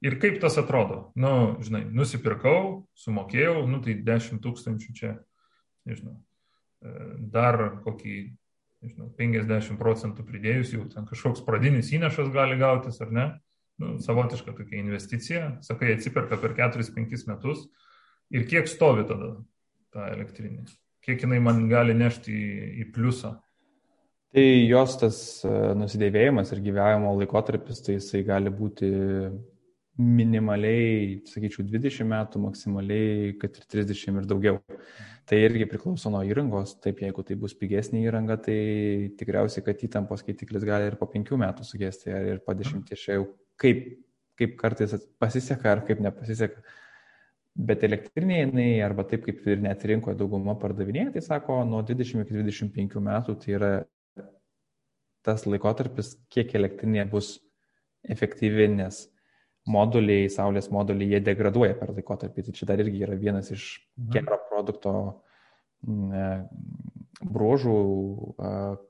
[0.00, 1.10] Ir kaip tas atrodo?
[1.18, 5.10] Nu, žinai, nusipirkau, sumokėjau, nu tai 10 tūkstančių čia,
[5.88, 6.14] nežinau,
[6.80, 6.94] e,
[7.34, 8.14] dar kokį,
[8.80, 13.26] nežinau, 50 procentų pridėjus, jau ten kažkoks pradinis įnašas gali gautis, ar ne?
[13.80, 17.68] Nu, savotiška tokia investicija, sakai, atsiperka per 4-5 metus,
[18.30, 19.34] Ir kiek stovi tada
[19.90, 20.66] ta elektrinė?
[21.02, 22.50] Kiek jinai man gali nešti į,
[22.84, 23.34] į pliusą?
[24.30, 28.90] Tai jos tas e, nusidėvėjimas ir gyvenimo laikotarpis, tai jisai gali būti
[30.00, 34.60] minimaliai, sakyčiau, 20 metų, maksimaliai, kad ir 30 ir daugiau.
[35.28, 36.76] Tai irgi priklauso nuo įrangos.
[36.82, 38.56] Taip, jeigu tai bus pigesnė įranga, tai
[39.18, 43.18] tikriausiai, kad įtampos skaitiklis gali ir po 5 metų sugesti, ar ir po 10 čia
[43.18, 43.26] jau
[43.60, 43.82] kaip,
[44.40, 46.64] kaip kartais pasiseka, ar kaip nepasiseka.
[47.58, 52.22] Bet elektrinė jinai, arba taip kaip ir net rinkoje dauguma pardavinėja, tai sako, nuo 20
[52.22, 53.70] iki 25 metų tai yra
[55.26, 57.34] tas laikotarpis, kiek elektrinė bus
[58.08, 59.02] efektyvi, nes
[59.68, 62.46] moduliai, saulės moduliai, jie degraduoja per laikotarpį.
[62.46, 63.66] Tai čia dar irgi yra vienas iš
[63.98, 64.12] mhm.
[64.14, 64.94] gero produkto
[67.20, 67.74] bruožų,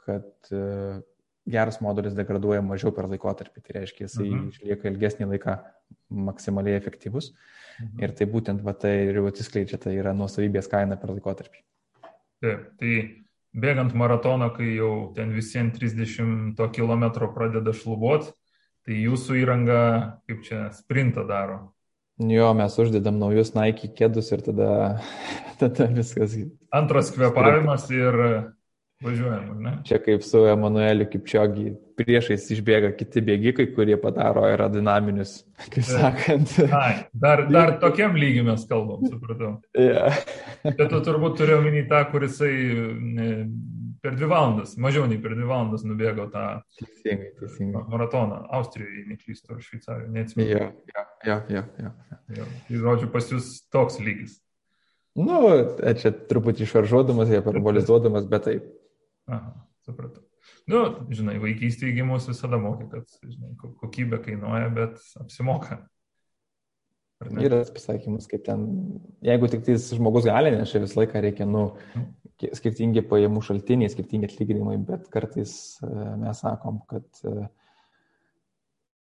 [0.04, 0.62] kad e,
[1.50, 3.64] geras modulis degraduoja mažiau per laikotarpį.
[3.64, 4.52] Tai reiškia, jisai mhm.
[4.52, 5.56] išlieka ilgesnį laiką
[6.28, 7.32] maksimaliai efektyvus.
[7.32, 8.02] Mhm Mhm.
[8.04, 11.62] Ir tai būtent va, tai ir atsiskleidžia, tai yra nuosavybės kaina per laikotarpį.
[12.44, 12.92] Taip, tai
[13.56, 17.04] bėgant maratoną, kai jau ten visiems 30 km
[17.34, 18.30] pradeda šlubuot,
[18.86, 19.82] tai jūsų įranga
[20.28, 21.60] kaip čia sprintą daro.
[22.20, 24.70] Jo, mes uždedam naujus Nike kėdus ir tada,
[25.60, 26.36] tada viskas.
[26.68, 28.20] Antras kvepavimas ir
[29.00, 29.70] Važiuojam, ne?
[29.88, 35.38] Čia kaip su Emanueliu Kipčiogi priešais išbėga kiti bėgikai, kurie padaro aerodinaminius,
[35.72, 36.52] kaip sakant.
[36.68, 39.54] Ai, dar, dar tokiam lygiui mes kalbam, supratau.
[39.72, 40.20] Yeah.
[40.66, 42.52] Bet tu turbūt turėjau minį tą, kurisai
[44.04, 46.44] per dvi valandas, mažiau nei per dvi valandas nubėgo tą
[46.80, 47.82] teisingai, teisingai.
[47.92, 50.50] maratoną Austrijoje, neklystu, ar Šveicarijoje, neatsimenu.
[50.50, 51.94] Jo, jo, jo, jo, jo.
[52.36, 52.50] jo.
[52.68, 54.36] Tai žodžiu, pas jūs toks lygis.
[55.18, 55.40] Nu,
[56.00, 58.68] čia truputį išvaržuodamas, hiperbolizuodamas, bet taip.
[59.30, 59.54] Aha,
[59.86, 60.24] supratau.
[60.70, 65.82] Nu, žinai, vaikystėje gimus visada mokė, kad žinai, kokybė kainuoja, bet apsimoka.
[67.20, 68.64] Yra pasakymas, kaip ten,
[69.24, 71.66] jeigu tik tai žmogus gali, nes čia visą laiką reikia, nu,
[72.56, 75.52] skirtingi pajamų šaltiniai, skirtingi atlyginimai, bet kartais
[75.84, 75.90] e,
[76.22, 77.42] mes sakom, kad uh,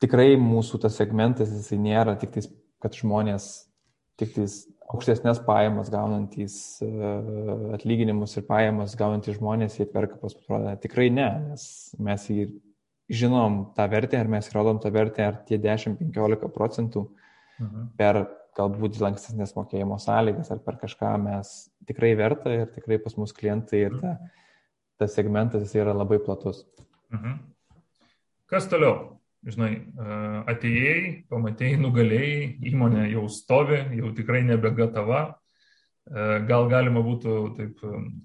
[0.04, 2.50] tikrai mūsų tas segmentas, jisai nėra tik tais,
[2.84, 3.50] kad žmonės
[4.20, 6.90] tik tais aukštesnės pajamas gaunantys e,
[7.78, 10.76] atlyginimus ir pajamas gaunantys žmonės jie perka pas produktą.
[10.82, 11.68] Tikrai ne, nes
[12.02, 12.48] mes jį
[13.22, 17.06] žinom tą vertę, ar mes įrodom tą vertę, ar tie 10-15 procentų
[17.60, 17.88] mhm.
[18.00, 18.24] per
[18.58, 23.86] galbūt lankstesnės mokėjimo sąlygas ar per kažką mes tikrai verta ir tikrai pas mus klientai
[23.86, 24.18] ir ta,
[25.00, 26.66] tas segmentas yra labai platus.
[27.14, 27.40] Mhm.
[28.50, 29.19] Kas toliau?
[29.48, 29.74] Žinai,
[30.52, 32.40] atėjai, pamatėjai, nugalėjai,
[32.72, 35.38] įmonė jau stovi, jau tikrai nebegatava.
[36.50, 37.82] Gal galima būtų taip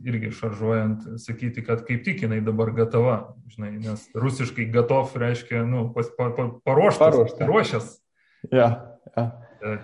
[0.08, 5.90] irgi šaržuojant sakyti, kad kaip tik jinai dabar gatava, žinai, nes rusiškai gatov reiškia, nu,
[5.92, 7.48] pas, pa, pa, paruoštas, Paruošta.
[7.50, 7.90] ruošęs.
[8.54, 8.68] Ja,
[9.12, 9.26] ja.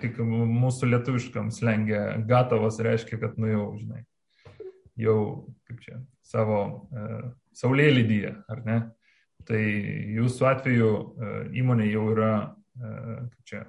[0.01, 4.03] Tik mūsų lietuviškam slengia gatavas reiškia, kad, nu jau, žinai,
[5.01, 5.19] jau,
[5.69, 7.05] kaip čia, savo e,
[7.61, 8.79] saulėlydyje, ar ne?
[9.51, 9.61] Tai
[10.15, 12.35] jūsų atveju e, įmonė jau yra,
[12.79, 12.91] e,
[13.51, 13.65] čia,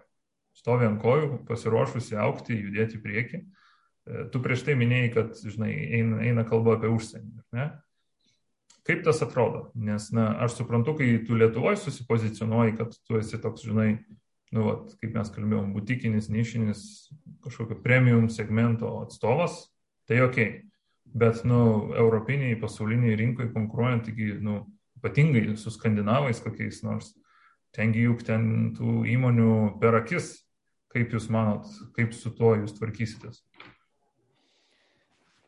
[0.53, 3.39] stovi ant kojų, pasiruošusi aukti, judėti į priekį.
[3.41, 7.71] E, tu prieš tai minėjai, kad, žinai, eina, eina kalba apie užsienį, ne?
[8.88, 9.69] kaip tas atrodo?
[9.77, 13.95] Nes, na, aš suprantu, kai tu Lietuvoje susipozicionuoji, kad tu esi toks, žinai,
[14.51, 16.84] nu, vat, kaip mes kalbėjom, butikinis, nišinis,
[17.45, 19.63] kažkokio premium segmento atstovas,
[20.09, 20.41] tai ok.
[21.11, 24.61] Bet, nu, europiniai, pasauliniai rinkai konkuruojant, taigi, nu,
[25.02, 27.12] ypatingai su skandinavais kokiais nors,
[27.76, 30.38] tengi juk ten tų įmonių per akis.
[30.91, 33.39] Kaip Jūs manot, kaip su tuo Jūs tvarkysitės?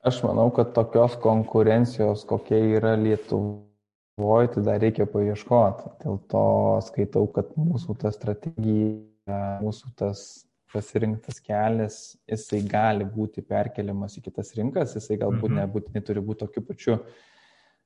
[0.08, 5.92] Aš manau, kad tokios konkurencijos, kokia yra Lietuvoje, tai dar reikia paieškoti.
[6.00, 6.46] Dėl to
[6.88, 10.24] skaitau, kad mūsų ta strategija, mūsų tas
[10.72, 15.60] pasirinktas kelias, jisai gali būti perkeliamas į kitas rinkas, jisai galbūt mhm.
[15.60, 17.22] nebūtinai turi būti tokiu pačiu uh,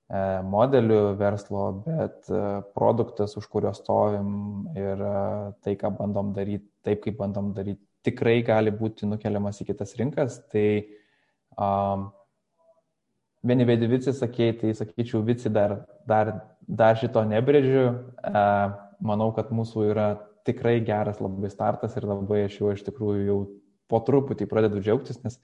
[0.07, 2.41] E, modelių verslo, bet e,
[2.77, 5.15] produktas, už kurio stovim ir e,
[5.65, 10.37] tai, ką bandom daryti, taip kaip bandom daryti, tikrai gali būti nukeliamas į kitas rinkas.
[10.47, 10.63] Tai
[11.59, 12.05] um,
[13.43, 15.75] vieni vedi vici sakėjai, tai sakyčiau, vici dar,
[16.07, 16.31] dar,
[16.63, 17.83] dar šito nebrėžiu.
[18.31, 20.07] Uh, manau, kad mūsų yra
[20.47, 23.37] tikrai geras labai startas ir labai aš jau iš tikrųjų jau
[23.91, 25.35] po truputį pradedu džiaugtis, nes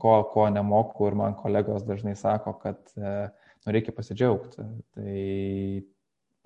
[0.00, 3.28] ko, ko nemoku ir man kolegos dažnai sako, kad uh,
[3.66, 4.66] nu, reikia pasidžiaugti.
[4.96, 5.16] Tai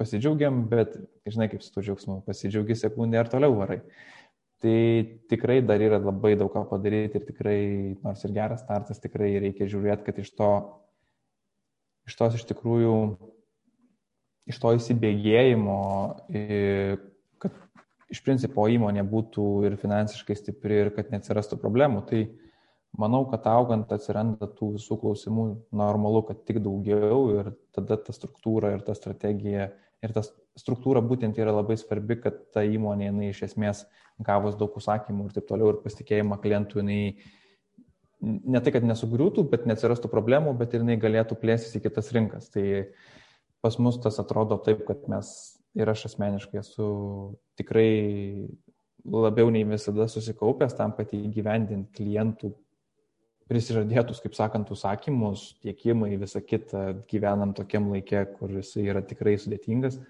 [0.01, 0.97] pasidžiaugiam, bet,
[1.29, 3.81] žinai, kaip su tuo džiaugsmu, pasidžiaugi sekundę ir toliau varai.
[4.65, 4.77] Tai
[5.31, 7.61] tikrai dar yra labai daug ką padaryti ir tikrai,
[8.05, 10.51] nors ir geras startas, tikrai reikia žiūrėti, kad iš to,
[12.09, 12.95] iš tos iš tikrųjų,
[14.49, 15.81] iš to įsibėgėjimo,
[17.43, 17.61] kad
[18.13, 22.05] iš principo įmonė būtų ir finansiškai stipri ir kad neatsirastų problemų.
[22.09, 22.23] Tai
[23.01, 28.75] manau, kad augant atsiranda tų visų klausimų, normalu, kad tik daugiau ir tada ta struktūra
[28.77, 29.71] ir ta strategija
[30.05, 30.23] ir ta
[30.57, 33.85] struktūra būtent yra labai svarbi, kad ta įmonė, jinai iš esmės
[34.23, 37.01] gavus daug užsakymų ir taip toliau ir pasitikėjimą klientų, jinai
[38.23, 42.49] ne tai, kad nesugriūtų, bet neatsirastų problemų, bet ir jinai galėtų plėstis į kitas rinkas.
[42.53, 42.65] Tai
[43.65, 45.33] pas mus tas atrodo taip, kad mes
[45.77, 46.87] ir aš asmeniškai esu
[47.61, 48.49] tikrai
[49.07, 52.55] labiau nei visada susikaupęs tam, kad įgyvendinti klientų
[53.51, 60.01] prisižadėtus, kaip sakant, užsakymus, tiekimai, visą kitą, gyvenam tokiam laikė, kur jisai yra tikrai sudėtingas.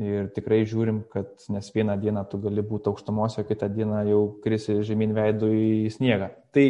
[0.00, 4.78] Ir tikrai žiūrim, kad nes vieną dieną tu gali būti aukštumose, kitą dieną jau krisi
[4.86, 6.30] žemyn veidų į sniegą.
[6.56, 6.66] Tai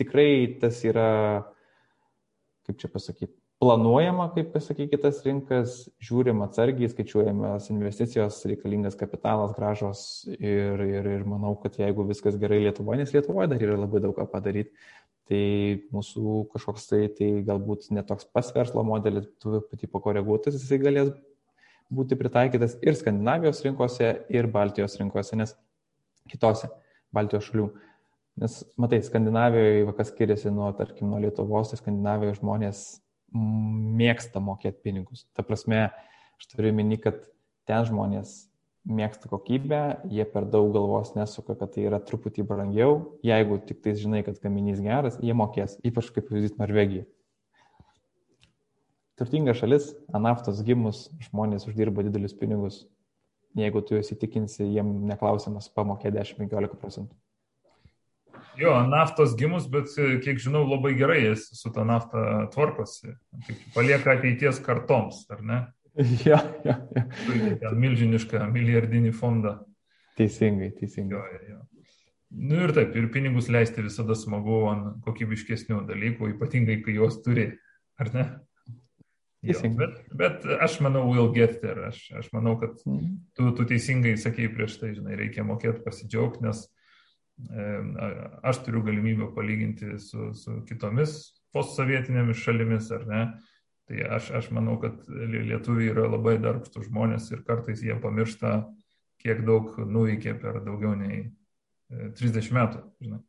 [0.00, 0.30] tikrai
[0.62, 1.10] tas yra,
[2.64, 10.02] kaip čia pasakyti, planuojama, kaip pasakyti, kitas rinkas, žiūrim atsargiai, skaičiuojamas investicijos, reikalingas kapitalas, gražos
[10.32, 14.14] ir, ir, ir manau, kad jeigu viskas gerai Lietuvoje, nes Lietuvoje dar yra labai daug
[14.16, 14.72] ką padaryti,
[15.28, 15.42] tai
[15.92, 21.12] mūsų kažkoks tai, tai galbūt netoks pas verslo modelis, tu pati pakoreguotas, jisai galės
[21.92, 25.52] būti pritaikytas ir Skandinavijos rinkose, ir Baltijos rinkose, nes
[26.32, 26.72] kitose
[27.12, 27.68] Baltijos šalių.
[28.40, 32.84] Nes matai, Skandinavijoje, kas skiriasi nuo, tarkim, nuo Lietuvos, tai Skandinavijoje žmonės
[33.34, 35.26] mėgsta mokėti pinigus.
[35.36, 35.88] Ta prasme,
[36.40, 37.20] aš turiu minį, kad
[37.68, 38.50] ten žmonės
[38.88, 43.18] mėgsta kokybę, jie per daug galvos nesuka, kad tai yra truputį brangiau.
[43.26, 47.04] Jeigu tik tai žinai, kad gaminys geras, jie mokės, ypač kaip pavyzdys Norvegija.
[49.20, 52.86] Turtinga šalis, anaftos gimus, žmonės uždirba didelius pinigus.
[53.58, 57.19] Jeigu tu juos įtikinsi, jiem neklausimas pamokė 10-15 procentų.
[58.58, 63.14] Jo, naftos gimus, bet e, kiek žinau, labai gerai jis su ta nafta tvarkosi.
[63.74, 65.60] Palieka ateities kartoms, ar ne?
[66.24, 67.02] Ja, ja, ja.
[67.26, 69.56] Turi milžinišką milijardinį fondą.
[70.16, 71.18] Teisingai, teisingai.
[71.18, 71.86] Jo, jo, jo.
[72.30, 77.48] Nu ir taip, ir pinigus leisti visada smagu ant kokybiškesnių dalykų, ypatingai kai juos turi,
[77.98, 78.26] ar ne?
[79.42, 81.88] Jo, bet, bet aš manau, will get there.
[81.88, 83.16] Aš, aš manau, kad mhm.
[83.34, 86.66] tu, tu teisingai sakei prieš tai, žinai, reikia mokėti pasidžiaugti, nes
[88.46, 91.16] aš turiu galimybę palyginti su, su kitomis
[91.54, 93.22] postsovietinėmis šalimis, ar ne?
[93.90, 98.60] Tai aš, aš manau, kad lietuviai yra labai darbštų žmonės ir kartais jie pamiršta,
[99.20, 101.24] kiek daug nuveikė per daugiau nei
[101.90, 102.84] 30 e, metų.
[103.02, 103.20] Žinai.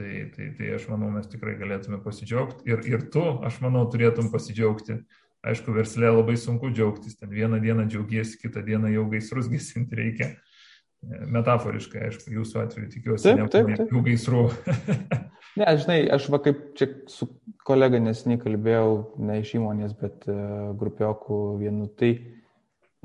[0.00, 2.64] Tai, tai, tai aš manau, mes tikrai galėtume pasidžiaugti.
[2.70, 5.02] Ir, ir tu, aš manau, turėtum pasidžiaugti.
[5.46, 7.18] Aišku, verslė labai sunku džiaugtis.
[7.20, 10.32] Ten vieną dieną džiaugiesi, kitą dieną jau gaisrus gesinti reikia
[11.08, 13.92] metaforiškai, aišku, jūsų atveju tikiuosi, taip, taip, taip.
[13.94, 14.42] jų gaisrų.
[15.60, 17.30] ne, žinai, aš va kaip čia su
[17.66, 18.92] kolega nesiniai kalbėjau,
[19.22, 22.12] ne iš įmonės, bet uh, grupiokų vienu, tai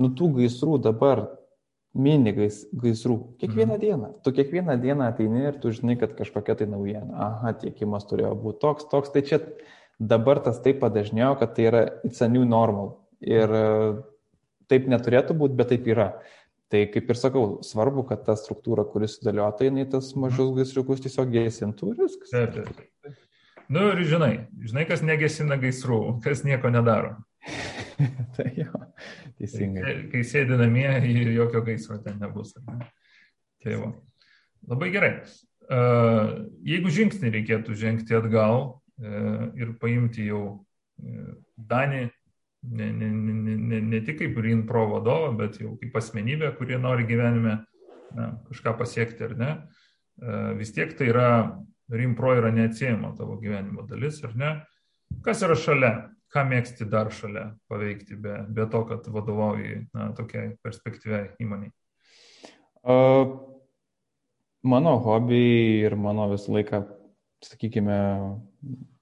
[0.02, 1.24] nu tų gaisrų dabar
[1.96, 3.16] mini gais, gaisrų.
[3.40, 3.80] Kiekvieną mm.
[3.80, 4.10] dieną.
[4.24, 7.08] Tu kiekvieną dieną ateini ir tu žinai, kad kažkokia tai naujiena.
[7.30, 9.14] Aha, tiekimas turėjo būti toks, toks.
[9.14, 9.40] Tai čia
[9.96, 12.98] dabar tas taip padažnėjo, kad tai yra it's a new normal.
[13.24, 14.02] Ir uh,
[14.68, 16.10] taip neturėtų būti, bet taip yra.
[16.72, 21.30] Tai kaip ir sakau, svarbu, kad ta struktūra, kuris sudėliota, jinai tas mažus gaisriukus tiesiog
[21.30, 22.32] gesintų ir viskas.
[22.32, 22.72] Taip, taip,
[23.04, 23.20] taip.
[23.70, 27.16] Nu ir žinai, žinai, kas negesina gaisrų, kas nieko nedaro.
[28.36, 28.82] tai jo,
[29.38, 29.82] teisingai.
[29.82, 30.88] Kai, kai sėdi namie,
[31.34, 32.54] jokio gaisro ten nebus.
[32.66, 32.90] Ne?
[33.62, 33.92] Tai va.
[34.70, 35.12] Labai gerai.
[36.66, 38.68] Jeigu žingsnį reikėtų žengti atgal
[39.58, 40.44] ir paimti jau
[41.56, 42.06] Danį,
[42.66, 47.06] ne, ne, ne, ne, ne tik kaip RINPRO vadovą, bet jau kaip asmenybę, kurie nori
[47.08, 47.58] gyvenime
[48.16, 49.50] na, kažką pasiekti ar ne,
[50.58, 51.30] vis tiek tai yra,
[51.92, 54.52] RINPRO yra neatsiejama tavo gyvenimo dalis, ar ne?
[55.22, 55.94] Kas yra šalia?
[56.34, 61.70] Ką mėgsti dar šalia paveikti, be, be to, kad vadovauji na, tokiai perspektyviai įmoniai?
[62.82, 63.54] Uh
[64.66, 66.80] Mano hobiai ir mano visą laiką,
[67.44, 67.98] sakykime,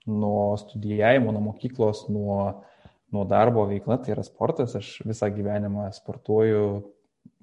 [0.05, 2.65] nuo studijavimo, nuo mokyklos, nuo,
[3.15, 4.75] nuo darbo veikla, tai yra sportas.
[4.79, 6.65] Aš visą gyvenimą sportuoju,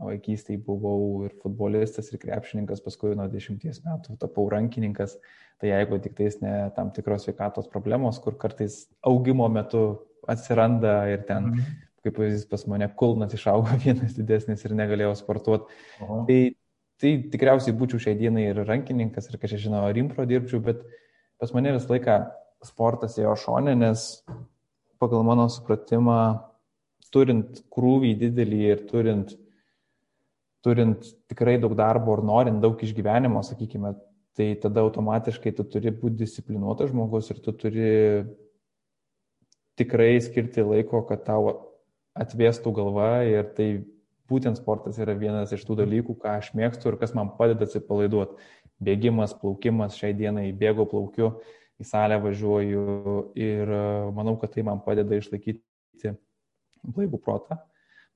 [0.02, 5.18] vaikystėje buvau ir futbolistas, ir krepšininkas, paskui nuo dešimties metų tapau rankininkas.
[5.62, 9.86] Tai jeigu tik tais ne tam tikros sveikatos problemos, kur kartais augimo metu
[10.30, 11.78] atsiranda ir ten, mhm.
[12.06, 15.80] kaip pavyzdys, pas mane kulnas išaugo vienas didesnis ir negalėjau sportuoti.
[16.02, 16.42] Tai
[17.02, 20.84] tai tikriausiai būčiau šiai dienai ir rankininkas, ir kažkaip žinau, ar impro dirbčiau, bet
[21.42, 22.18] pas mane visą laiką
[22.66, 24.04] sportas ėjo šonė, nes
[25.02, 26.20] pagal mano supratimą,
[27.12, 29.34] turint krūvį didelį ir turint,
[30.66, 33.96] turint tikrai daug darbo ir norint daug išgyvenimo, sakykime,
[34.38, 37.90] tai tada automatiškai tu turi būti disciplinuotas žmogus ir tu turi
[39.80, 41.50] tikrai skirti laiko, kad tau
[42.18, 43.70] atvėstų galva ir tai
[44.32, 48.38] būtent sportas yra vienas iš tų dalykų, ką aš mėgstu ir kas man padeda atsipalaiduoti.
[48.82, 51.36] Bėgimas, plaukimas, šiai dienai bėgu, plaukiu,
[51.82, 52.84] į salę važiuoju
[53.40, 53.84] ir e,
[54.16, 56.16] manau, kad tai man padeda išlaikyti
[56.86, 57.60] blaivų protą.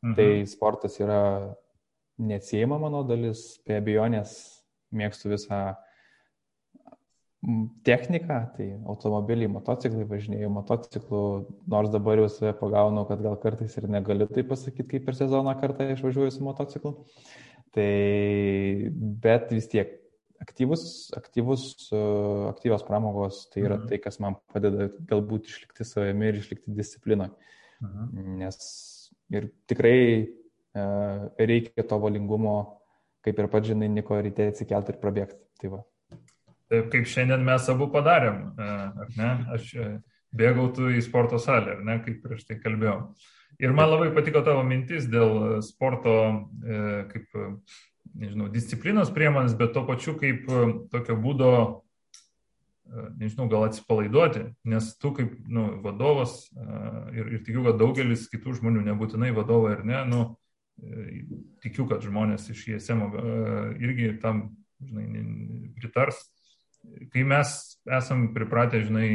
[0.04, 0.16] Mhm.
[0.18, 1.22] Tai sportas yra
[2.22, 4.38] neatsiejama mano dalis, be abejonės
[4.96, 5.64] mėgstu visą
[7.86, 11.20] technika, tai automobiliai, motociklai, važinėjau motociklu,
[11.70, 15.54] nors dabar jau save pagaunu, kad gal kartais ir negaliu tai pasakyti, kaip per sezoną
[15.60, 16.96] kartą išvažiuoju su motociklu.
[17.76, 17.92] Tai,
[19.22, 19.94] bet vis tiek
[20.42, 20.86] aktyvus,
[21.18, 21.66] aktyvus,
[22.52, 23.90] aktyvios pramogos, tai yra mhm.
[23.92, 27.34] tai, kas man padeda galbūt išlikti savimi ir išlikti disciplinoje.
[27.84, 28.34] Mhm.
[28.42, 28.60] Nes
[29.34, 30.86] ir tikrai e,
[31.40, 32.58] reikia to valingumo,
[33.26, 35.42] kaip ir pats žinai, Niko ryte atsikelti ir prabėgti.
[35.62, 35.84] Tai va.
[36.72, 38.70] Taip kaip šiandien mes abu padarėm, e,
[39.06, 39.32] ar ne?
[39.56, 39.90] Aš e,
[40.36, 43.00] bėgau tu į sporto salę, ar ne, kaip prieš tai kalbėjau.
[43.64, 46.16] Ir man labai patiko tavo mintis dėl sporto,
[46.66, 46.80] e,
[47.12, 47.30] kaip,
[48.16, 50.48] nežinau, disciplinos priemonės, bet to pačiu kaip
[50.94, 51.52] tokio būdo,
[53.20, 56.46] nežinau, gal atsipalaiduoti, nes tu kaip nu, vadovas
[57.16, 60.22] ir, ir tikiu, kad daugelis kitų žmonių, nebūtinai vadovai ar ne, nu,
[61.64, 63.04] tikiu, kad žmonės iš ISM
[63.82, 64.48] irgi tam,
[64.84, 65.08] žinai,
[65.80, 66.20] pritars,
[67.14, 67.52] kai mes
[67.98, 69.10] esam pripratę, žinai,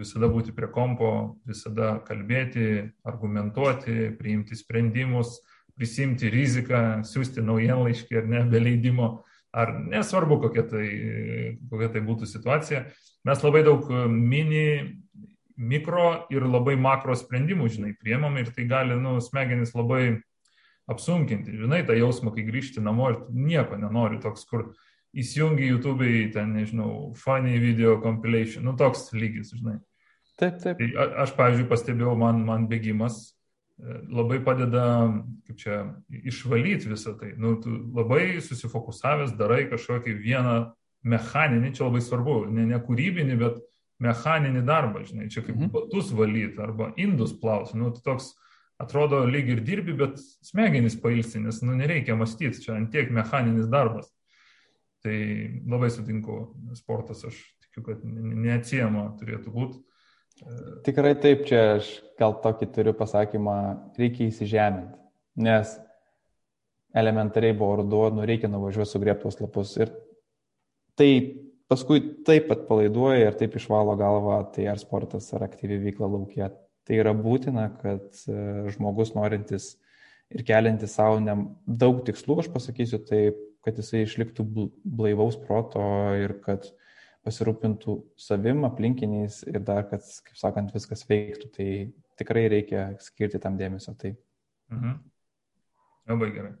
[0.00, 5.40] visada būti prie kompo, visada kalbėti, argumentuoti, priimti sprendimus,
[5.76, 9.10] prisimti riziką, siūsti naujienlaiškį ar ne, be leidimo,
[9.52, 10.88] ar nesvarbu, kokia tai,
[11.70, 12.84] kokia tai būtų situacija,
[13.26, 14.66] mes labai daug mini,
[15.60, 20.20] mikro ir labai makro sprendimų, žinai, priemam ir tai gali, nu, smegenis labai
[20.90, 24.70] apsunkinti, žinai, tą jausmą, kai grįžti namo ir nieko nenori, toks, kur
[25.10, 29.78] įsijungi YouTube'ai, ten, nežinau, funny video compilation, nu toks lygis, žinai.
[30.40, 30.80] Taip, taip.
[30.80, 33.20] Tai aš, pavyzdžiui, pastebėjau, man, man bėgimas
[34.10, 34.84] labai padeda,
[35.46, 35.78] kaip čia,
[36.10, 37.32] išvalyti visą tai.
[37.40, 40.56] Nu, tu labai susifokusavęs darai kažkokį vieną
[41.06, 43.60] mechaninį, čia labai svarbu, ne, ne kūrybinį, bet
[44.00, 45.72] mechaninį darbą, žinai, čia kaip mhm.
[45.74, 47.76] batus valyti arba indus plauti.
[47.80, 48.32] Nu, tu toks
[48.80, 50.16] atrodo lyg ir dirbi, bet
[50.46, 54.08] smegenys pailsi, nes nu, nereikia mąstyti, čia antiek mechaninis darbas.
[55.04, 55.16] Tai
[55.68, 59.80] labai sutinku, sportas aš tikiu, kad neatsiema turėtų būti.
[60.86, 63.56] Tikrai taip, čia aš gal tokį turiu pasakymą,
[64.00, 64.96] reikia įsižeminti,
[65.44, 65.74] nes
[66.96, 69.92] elementariai buvo ruduo, nu reikia nuvažiuoti sugriebtos lapus ir
[70.98, 71.10] tai
[71.70, 76.50] paskui taip pat palaiduoja ir taip išvalo galvą, tai ar sportas, ar aktyvi veikla laukia.
[76.88, 78.40] Tai yra būtina, kad e,
[78.74, 79.74] žmogus norintis
[80.34, 81.36] ir keliantis savo ne,
[81.66, 84.46] daug tikslų, aš pasakysiu taip, kad jisai išliktų
[84.82, 85.84] blaivaus proto
[86.16, 86.66] ir kad
[87.26, 91.50] pasirūpintų savim, aplinkiniais ir dar, kad, kaip sakant, viskas veiktų.
[91.56, 91.68] Tai
[92.20, 93.94] tikrai reikia skirti tam dėmesio.
[94.00, 94.14] Tai.
[94.72, 94.98] Mhm.
[96.10, 96.56] Labai gerai.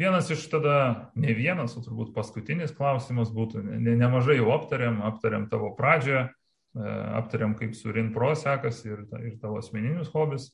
[0.00, 5.44] Vienas iš tada, ne vienas, o turbūt paskutinis klausimas būtų, ne, nemažai jau aptariam, aptariam
[5.50, 10.48] tavo pradžią, e, aptariam, kaip su RINPRO sekasi ir, ir tavo asmeninius hobis.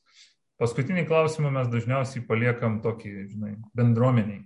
[0.59, 4.43] Paskutinį klausimą mes dažniausiai paliekam tokį, žinai, bendruomeniai.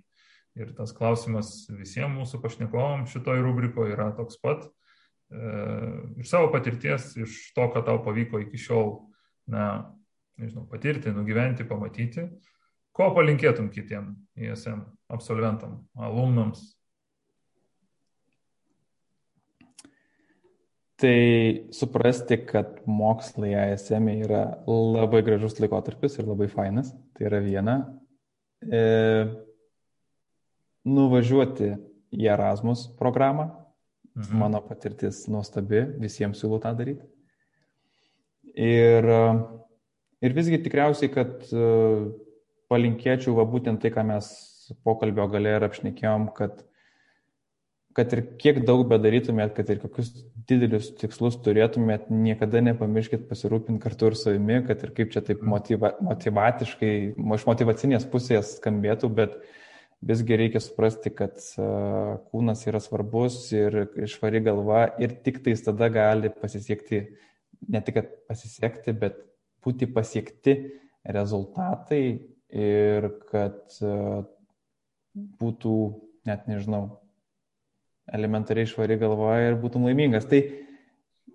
[0.58, 4.66] Ir tas klausimas visiems mūsų pašnekovam šitoj rubrikoje yra toks pat.
[6.18, 8.96] iš savo patirties, iš to, ką tau pavyko iki šiol,
[9.46, 9.94] na,
[10.40, 12.24] nežinau, patirti, nugyventi, pamatyti,
[12.90, 16.64] ko palinkėtum kitiem ISM absolventam, alumnams?
[21.00, 27.76] Tai suprasti, kad mokslai ISM yra labai gražus laikotarpis ir labai fainas, tai yra viena.
[28.60, 28.82] E,
[30.88, 31.74] nuvažiuoti
[32.16, 33.50] į Erasmus programą.
[34.16, 34.38] Mhm.
[34.40, 37.06] Mano patirtis nuostabi, visiems siūlau tą daryti.
[38.58, 39.06] Ir,
[40.20, 41.66] ir visgi tikriausiai, kad e,
[42.72, 44.26] palinkėčiau va būtent tai, ką mes
[44.86, 46.64] pokalbio gale ir apšnekėjom, kad,
[47.94, 50.10] kad ir kiek daug bedarytumėt, kad ir kokius
[50.50, 55.54] didelius tikslus turėtumėt, niekada nepamirškit pasirūpinti kartu ir savimi, kad ir kaip čia taip mhm.
[55.54, 56.92] motiva, motivatiškai,
[57.38, 59.56] iš motivacinės pusės skambėtų, bet uh,
[60.00, 61.36] visgi reikia suprasti, kad
[62.30, 67.02] kūnas yra svarbus ir švari galva ir tik tais tada gali pasisiekti,
[67.68, 69.20] ne tik pasiekti, bet
[69.64, 70.56] būti pasiekti
[71.04, 72.02] rezultatai
[72.50, 73.76] ir kad
[75.40, 75.76] būtų,
[76.28, 76.84] net nežinau,
[78.10, 80.26] elementariai švari galva ir būtum laimingas.
[80.30, 80.40] Tai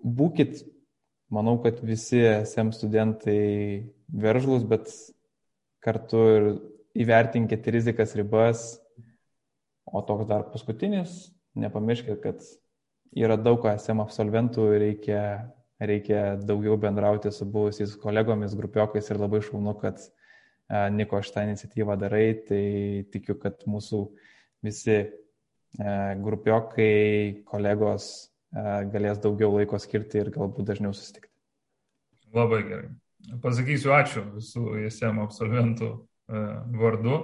[0.02, 0.64] būkit,
[1.32, 4.90] manau, kad visi SM studentai veržlus, bet
[5.84, 6.48] kartu ir
[6.96, 8.66] įvertinkit rizikas ribas,
[9.86, 12.42] o toks dar paskutinis, nepamirškit, kad
[13.16, 15.20] yra daug ASM absolventų reikia,
[15.80, 20.00] reikia daugiau bendrauti su buvusiais kolegomis, grupiokais ir labai šaunu, kad
[20.66, 22.62] Niko šitą iniciatyvą darai, tai
[23.14, 24.00] tikiu, kad mūsų
[24.66, 24.96] visi
[26.24, 28.08] grupiokai, kolegos
[28.90, 31.30] galės daugiau laiko skirti ir galbūt dažniau susitikti.
[32.34, 32.88] Labai gerai.
[33.42, 35.92] Pasakysiu ačiū visų ISM absolventų
[36.28, 37.20] vardu.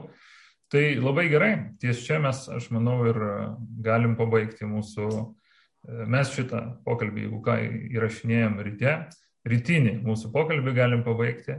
[0.73, 3.33] Tai labai gerai, ties čia mes, aš manau, ir e,
[3.85, 7.57] galim pabaigti mūsų, e, mes šitą pokalbį, jeigu ką
[7.99, 8.95] įrašinėjom ryte,
[9.53, 11.59] rytinį mūsų pokalbį galim pabaigti.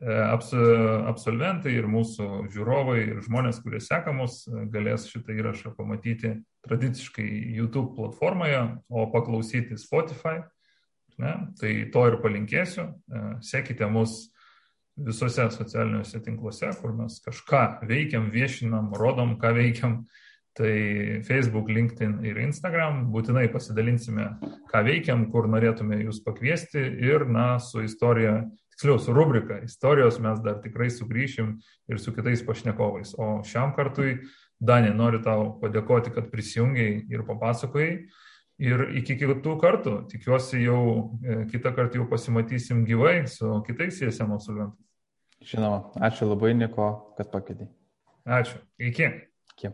[0.00, 6.30] Abs, absolventai ir mūsų žiūrovai ir žmonės, kurie seka mus, galės šitą įrašą pamatyti
[6.64, 7.26] tradiciškai
[7.58, 10.38] YouTube platformoje, o paklausyti Spotify.
[11.20, 11.34] Ne?
[11.60, 12.86] Tai to ir palinkėsiu.
[13.44, 14.22] Sekite mus
[15.06, 20.02] visose socialiniuose tinkluose, kur mes kažką veikiam, viešinam, rodom, ką veikiam.
[20.58, 20.72] Tai
[21.24, 24.26] Facebook, LinkedIn ir Instagram būtinai pasidalinsime,
[24.68, 28.42] ką veikiam, kur norėtume jūs pakviesti ir, na, su istorija,
[28.74, 31.54] tiksliau, su rubrika istorijos mes dar tikrai sugrįšim
[31.88, 33.14] ir su kitais pašnekovais.
[33.18, 34.18] O šiam kartui,
[34.60, 37.94] Danė, noriu tau padėkoti, kad prisijungiai ir papasakojai.
[38.60, 40.82] Ir iki kitų kartų, tikiuosi jau
[41.24, 44.89] e, kitą kartą jau pasimatysim gyvai su kitais ISM absolventais.
[45.40, 47.68] Žinoma, ačiū labai, Niko, kad pakėdė.
[48.28, 48.58] Ačiū.
[48.90, 49.06] Iki.
[49.54, 49.72] Iki.